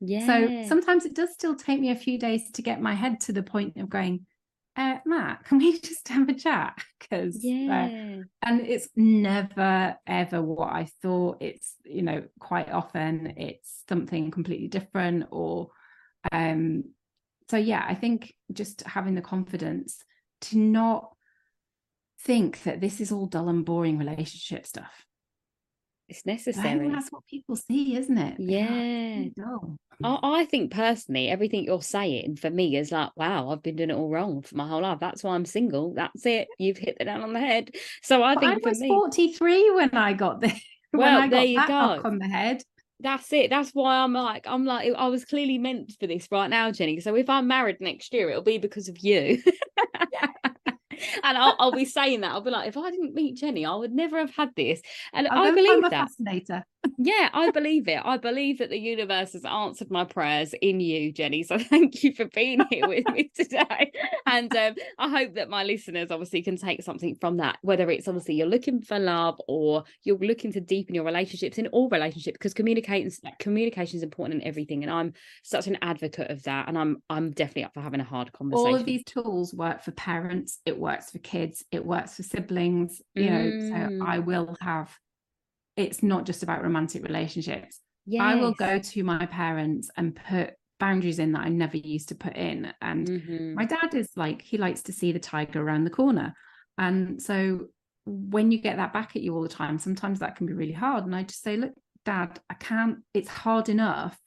[0.00, 3.20] yeah So sometimes it does still take me a few days to get my head
[3.22, 4.26] to the point of going,
[4.76, 6.82] uh, Matt, can we just have a chat?
[6.98, 11.38] Because yeah and it's never ever what I thought.
[11.40, 15.70] It's you know quite often it's something completely different or
[16.32, 16.84] um
[17.50, 20.02] so yeah, I think just having the confidence
[20.42, 21.10] to not
[22.20, 25.04] think that this is all dull and boring relationship stuff.
[26.10, 28.36] It's I necessary that's what people see, isn't it?
[28.38, 32.76] They "Oh, yeah it's really dull." I, I think personally everything you're saying for me
[32.76, 35.34] is like wow i've been doing it all wrong for my whole life that's why
[35.34, 37.70] i'm single that's it you've hit the nail on the head
[38.02, 40.52] so i But I think for was me 43 when I got there.
[40.92, 42.00] when Well, I got there you go.
[42.04, 42.62] on the head.
[43.00, 46.48] that's it that's why i'm like i'm like i was clearly meant for this right
[46.50, 49.42] now jenny so if i'm married next year it'll be because of you
[51.22, 53.74] and I'll, I'll be saying that i'll be like if i didn't meet jenny i
[53.74, 54.80] would never have had this
[55.12, 56.64] and I'll i believe that fascinator.
[56.98, 58.00] Yeah i believe it.
[58.04, 62.14] I believe that the universe has answered my prayers in you jenny so thank you
[62.14, 63.92] for being here with me today.
[64.26, 68.08] And um, i hope that my listeners obviously can take something from that whether it's
[68.08, 72.34] obviously you're looking for love or you're looking to deepen your relationships in all relationships
[72.38, 75.12] because communicating communication is important in everything and i'm
[75.42, 78.68] such an advocate of that and i'm i'm definitely up for having a hard conversation
[78.68, 83.00] all of these tools work for parents it works for kids it works for siblings
[83.14, 84.24] you know so i Mm.
[84.24, 84.96] will have
[85.80, 87.80] it's not just about romantic relationships
[88.20, 92.14] i will go to my parents and put boundaries in that i never used to
[92.14, 93.54] put in and Mhm.
[93.54, 96.34] my dad is like he likes to see the tiger around the corner
[96.78, 97.66] and so
[98.06, 100.72] when you get that back at you all the time sometimes that can be really
[100.72, 101.72] hard and i just say look
[102.04, 104.18] dad i can't it's hard enough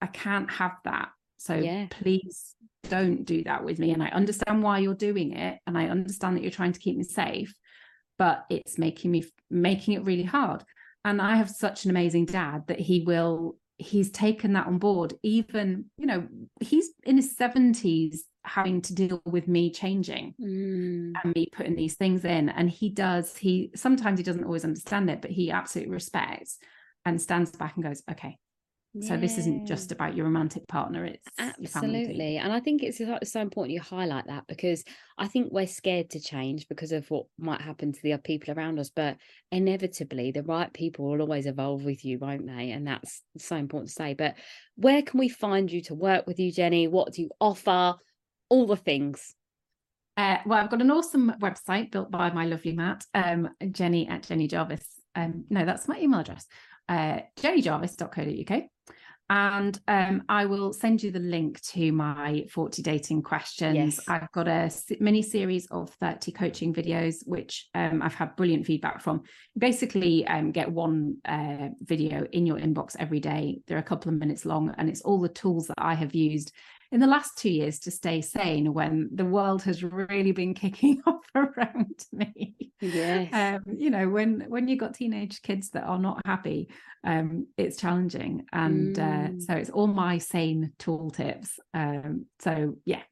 [0.00, 1.86] i can't have that so Yeah.
[1.90, 2.54] please
[2.88, 6.36] don't do that with me and i understand why you're doing it and i understand
[6.36, 7.54] that you're trying to keep me safe
[8.18, 10.64] but it's making me making it really hard.
[11.04, 15.14] And i have such an amazing dad that he will he's taken that on board.
[15.22, 16.26] Even you know
[16.60, 21.12] he's in his 70s having to deal with me changing Mm.
[21.22, 22.48] and me putting these things in.
[22.48, 26.58] And he does he sometimes he doesn't always understand it but he absolutely respects
[27.04, 28.38] and stands back and goes okay
[29.00, 33.40] so this isn't just about your romantic partner it's absolutely and i think it's so
[33.40, 34.84] important you highlight that because
[35.16, 38.52] i think we're scared to change because of what might happen to the other people
[38.52, 39.16] around us but
[39.50, 42.70] inevitably the right people will always evolve with you won't they?
[42.70, 44.34] And that's so important to say but
[44.76, 46.88] where can we find you to work with you jenny?
[46.88, 47.94] What do you offer?
[48.48, 49.34] All the things.
[50.18, 54.24] Uh, well, I've got an awesome website built by my lovely Matt, um, Jenny at
[54.24, 54.86] Jenny Jarvis.
[55.14, 56.46] Um, no, that's my email address,
[56.86, 58.64] uh, jennyjarvis.co.uk.
[59.32, 63.96] And um, I will send you the link to my 40 dating questions.
[63.96, 64.00] Yes.
[64.06, 64.70] I've got a
[65.00, 69.22] mini series of 30 coaching videos, which um, I've had brilliant feedback from.
[69.56, 73.62] basically, um, get one uh, video in your inbox every day.
[73.66, 76.52] They're a couple of minutes long, and it's all the tools that I have used
[76.92, 81.02] in the last two years to stay sane when the world has really been kicking
[81.06, 82.54] off around me.
[82.80, 83.32] Yes.
[83.32, 86.68] Um, you know, when when you've got teenage kids that are not happy,
[87.02, 88.44] um, it's challenging.
[88.52, 89.38] And uh, mm.
[89.38, 91.58] uh, so it's all my sane tool tips.
[91.72, 93.02] Um, so yeah.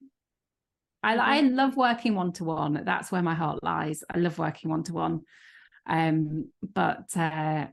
[1.03, 1.55] I, I mm-hmm.
[1.55, 2.83] love working one to one.
[2.85, 4.05] That's where my heart lies.
[4.14, 5.22] I love working one to one.
[5.87, 7.68] Um, but uh,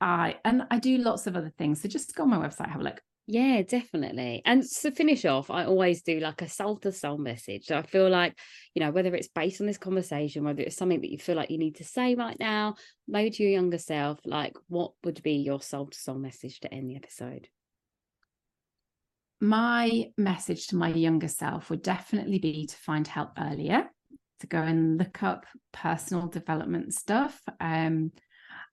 [0.00, 1.82] I and I do lots of other things.
[1.82, 3.02] So just go on my website, have a look.
[3.26, 4.42] Yeah, definitely.
[4.44, 7.64] And to finish off, I always do like a soul to soul message.
[7.64, 8.38] So I feel like,
[8.74, 11.50] you know, whether it's based on this conversation, whether it's something that you feel like
[11.50, 12.74] you need to say right now,
[13.08, 16.74] maybe to your younger self, like what would be your soul to soul message to
[16.74, 17.48] end the episode?
[19.40, 23.88] My message to my younger self would definitely be to find help earlier,
[24.40, 27.40] to go and look up personal development stuff.
[27.58, 28.12] Um,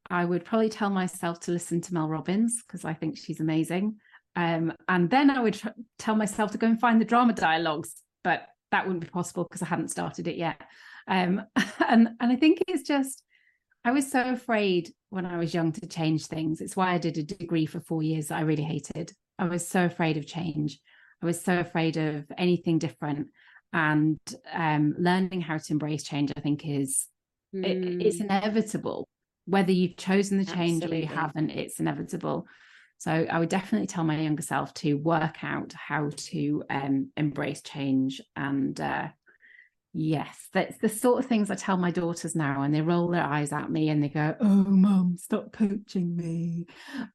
[0.10, 3.96] I would probably tell myself to listen to Mel Robbins because I think she's amazing.
[4.36, 5.62] Um, and then I would
[6.00, 9.62] tell myself to go and find the drama dialogues, but that wouldn't be possible because
[9.62, 10.62] I hadn't started it yet.
[11.08, 11.44] Um,
[11.88, 13.24] and and I think it's just
[13.84, 16.62] I was so afraid when I was young to change things.
[16.62, 19.12] It's why I did a degree for four years that I really hated.
[19.40, 20.80] I was so afraid of change.
[21.22, 23.28] I was so afraid of anything different.
[23.74, 24.20] And
[24.54, 27.08] um, learning how to embrace change, I think, is
[27.56, 27.66] mm.
[27.66, 28.26] it, it's hmm.
[28.26, 29.08] inevitable.
[29.46, 30.98] Whether you've chosen the change Absolutely.
[30.98, 32.46] or you haven't, it's inevitable.
[33.02, 37.64] So I would definitely tell my younger self to work out how to um, embrace
[37.64, 38.22] change.
[38.36, 39.08] And uh,
[39.92, 43.24] yes, that's the sort of things I tell my daughters now, and they roll their
[43.24, 46.68] eyes at me and they go, "Oh, mum, stop coaching me."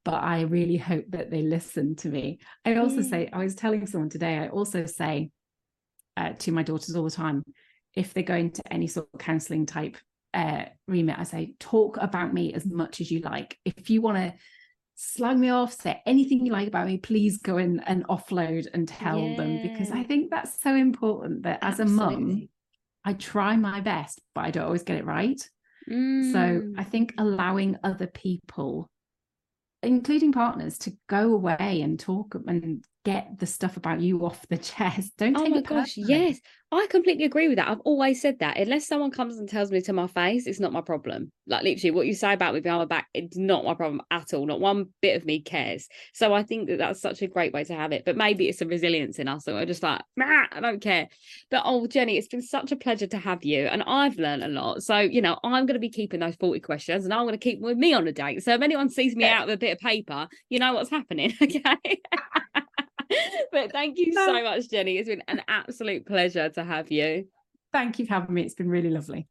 [0.05, 2.41] But I really hope that they listen to me.
[2.65, 3.09] I also mm.
[3.09, 5.31] say, I was telling someone today, I also say
[6.17, 7.45] uh, to my daughters all the time,
[7.95, 9.99] if they go into any sort of counselling type
[10.35, 13.57] uh, remit, I say, talk about me as much as you like.
[13.65, 14.35] If you want to
[14.97, 18.89] slag me off, say anything you like about me, please go in and offload and
[18.89, 19.37] tell yeah.
[19.37, 22.15] them because I think that's so important that as Absolutely.
[22.15, 22.49] a mum,
[23.05, 25.41] I try my best, but I don't always get it right.
[25.89, 26.33] Mm.
[26.33, 28.91] So I think allowing other people,
[29.83, 34.59] including partners, to go away and talk and get the stuff about you off the
[34.73, 35.13] chest.
[35.17, 36.41] Don't oh take oh my gosh, yes.
[36.73, 37.69] I completely agree with that.
[37.69, 38.59] I've always said that.
[38.59, 41.31] Unless someone comes and tells me to my face, it's not my problem.
[41.47, 44.35] Like literally, what you say about me behind my back, it's not my problem at
[44.35, 44.45] all.
[44.45, 45.87] Not one bit of me cares.
[46.13, 48.05] So I think that that's such a great way to have it.
[48.05, 49.45] But maybe it's a resilience in us.
[49.45, 51.07] So we're just like, nah, I don't care.
[51.53, 54.49] But oh, Jenny, it's been such a pleasure to have you, and I've learned a
[54.49, 54.83] lot.
[54.83, 57.39] So you know, I'm going to be keeping those forty questions, and I'm going to
[57.39, 58.43] keep with me on a date.
[58.43, 61.33] So if anyone sees me out with a bit of paper, you know what's happening.
[61.47, 62.01] Okay.
[63.53, 64.99] but thank you so much, Jenny.
[64.99, 67.27] It's been an absolute pleasure to have you.
[67.73, 68.43] Thank you for having me.
[68.43, 69.29] It's been really lovely.